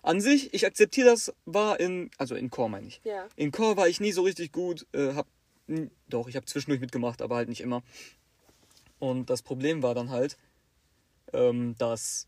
[0.00, 3.02] An sich, ich akzeptiere das, war in, also in Chor meine ich.
[3.04, 3.28] Ja.
[3.36, 4.86] In Chor war ich nie so richtig gut.
[4.92, 5.26] Äh, hab,
[6.08, 7.82] doch, ich habe zwischendurch mitgemacht, aber halt nicht immer.
[8.98, 10.38] Und das Problem war dann halt,
[11.34, 12.26] ähm, dass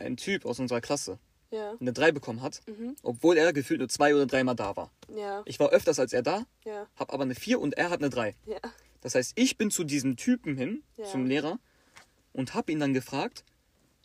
[0.00, 1.18] ein Typ aus unserer Klasse
[1.50, 1.74] Ja.
[1.80, 2.96] eine 3 bekommen hat, Mhm.
[3.02, 4.90] obwohl er gefühlt nur zwei oder dreimal da war.
[5.16, 5.42] Ja.
[5.46, 6.86] Ich war öfters als er da, Ja.
[6.96, 8.34] habe aber eine 4 und er hat eine 3.
[8.46, 8.58] Ja.
[9.00, 11.58] Das heißt, ich bin zu diesem Typen hin, zum Lehrer,
[12.32, 13.44] und habe ihn dann gefragt,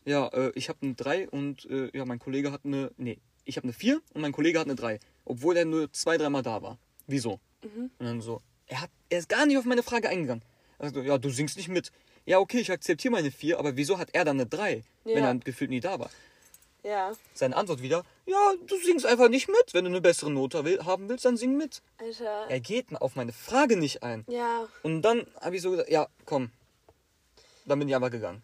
[0.05, 3.57] ja, äh, ich habe eine 3 und äh, ja, mein Kollege hat eine, nee, ich
[3.57, 6.61] habe eine 4 und mein Kollege hat eine 3, obwohl er nur zwei, dreimal da
[6.61, 6.77] war.
[7.07, 7.39] Wieso?
[7.63, 7.91] Mhm.
[7.99, 10.43] Und dann so, er, hat, er ist gar nicht auf meine Frage eingegangen.
[10.79, 11.91] Also, ja, du singst nicht mit.
[12.25, 15.27] Ja, okay, ich akzeptiere meine 4, aber wieso hat er dann eine 3, wenn Ja.
[15.29, 16.09] er gefühlt nie da war?
[16.83, 17.13] Ja.
[17.33, 19.73] Seine Antwort wieder, ja, du singst einfach nicht mit.
[19.73, 21.81] Wenn du eine bessere Note will, haben willst, dann sing mit.
[21.97, 22.45] Alter.
[22.47, 24.23] Er geht auf meine Frage nicht ein.
[24.27, 24.67] Ja.
[24.83, 26.51] Und dann habe ich so gesagt, ja, komm.
[27.65, 28.43] Dann bin ich aber gegangen.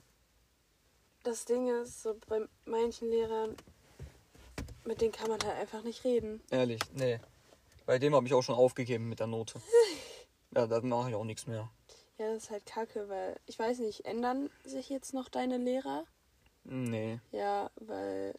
[1.24, 3.56] Das Ding ist, so bei manchen Lehrern,
[4.86, 6.42] mit denen kann man halt einfach nicht reden.
[6.50, 7.20] Ehrlich, nee.
[7.86, 9.62] Bei dem habe ich auch schon aufgegeben mit der Note.
[10.54, 11.70] Ja, dann mache ich auch nichts mehr.
[12.22, 16.06] Ja, das ist halt kacke, weil ich weiß nicht, ändern sich jetzt noch deine Lehrer?
[16.64, 17.20] Nee.
[17.32, 18.36] Ja, weil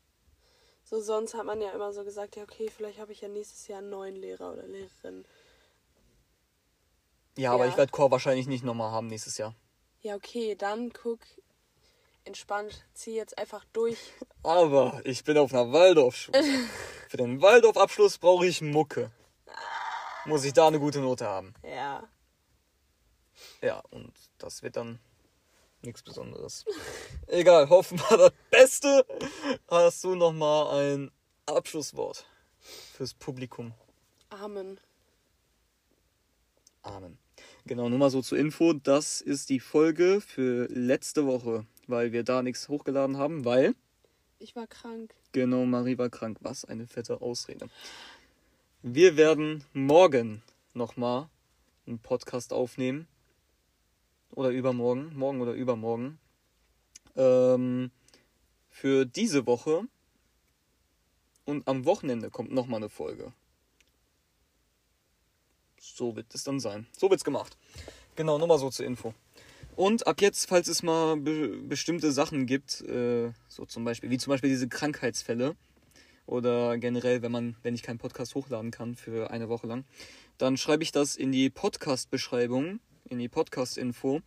[0.85, 3.67] so sonst hat man ja immer so gesagt, ja okay, vielleicht habe ich ja nächstes
[3.67, 5.25] Jahr einen neuen Lehrer oder Lehrerin.
[7.37, 7.71] Ja, aber Ja.
[7.73, 9.53] ich werde Chor wahrscheinlich nicht nochmal haben nächstes Jahr.
[10.01, 11.19] Ja, okay, dann guck
[12.25, 13.99] entspannt, zieh jetzt einfach durch.
[14.45, 16.39] Aber ich bin auf einer Waldorfschule.
[17.09, 19.11] Für den Waldorfabschluss brauche ich Mucke.
[20.25, 21.53] Muss ich da eine gute Note haben.
[21.65, 22.09] Ja.
[23.61, 24.99] Ja, und das wird dann
[25.83, 26.65] nichts Besonderes.
[27.27, 29.07] Egal, hoffen wir das Beste.
[29.69, 31.11] Hast du nochmal ein
[31.47, 32.27] Abschlusswort
[32.61, 33.73] fürs Publikum?
[34.31, 34.79] Amen.
[36.83, 37.19] Amen.
[37.67, 38.73] Genau, nur mal so zur Info.
[38.73, 43.75] Das ist die Folge für letzte Woche, weil wir da nichts hochgeladen haben, weil,
[44.39, 45.15] Ich war krank.
[45.33, 46.39] genau, Marie war krank.
[46.41, 47.69] Was eine fette Ausrede.
[48.83, 50.43] Wir werden morgen
[50.75, 51.29] nochmal
[51.87, 53.07] einen Podcast aufnehmen.
[54.33, 55.17] Oder übermorgen.
[55.17, 56.19] Morgen oder übermorgen.
[57.17, 57.91] Ähm,
[58.71, 59.83] für diese Woche.
[61.45, 63.33] Und am Wochenende kommt nochmal eine Folge.
[65.81, 66.87] So wird es dann sein.
[66.97, 67.57] So wird's gemacht.
[68.15, 69.15] Genau, nur mal so zur Info.
[69.75, 74.19] Und ab jetzt, falls es mal be bestimmte Sachen gibt, äh, so zum Beispiel, wie
[74.19, 75.57] zum Beispiel diese Krankheitsfälle
[76.27, 79.85] oder generell, wenn man, wenn ich keinen Podcast hochladen kann für eine Woche lang,
[80.39, 82.81] dann schreibe ich das in die Podcast-Beschreibung,
[83.13, 84.21] in die Podcast-Info,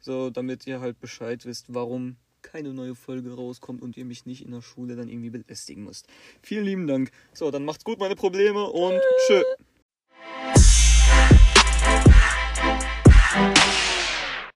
[0.00, 4.44] so damit ihr halt Bescheid wisst, warum keine neue Folge rauskommt und ihr mich nicht
[4.44, 6.08] in der Schule dann irgendwie belästigen müsst.
[6.42, 7.10] Vielen lieben Dank.
[7.32, 9.42] So, dann macht's gut, meine Probleme und tschö.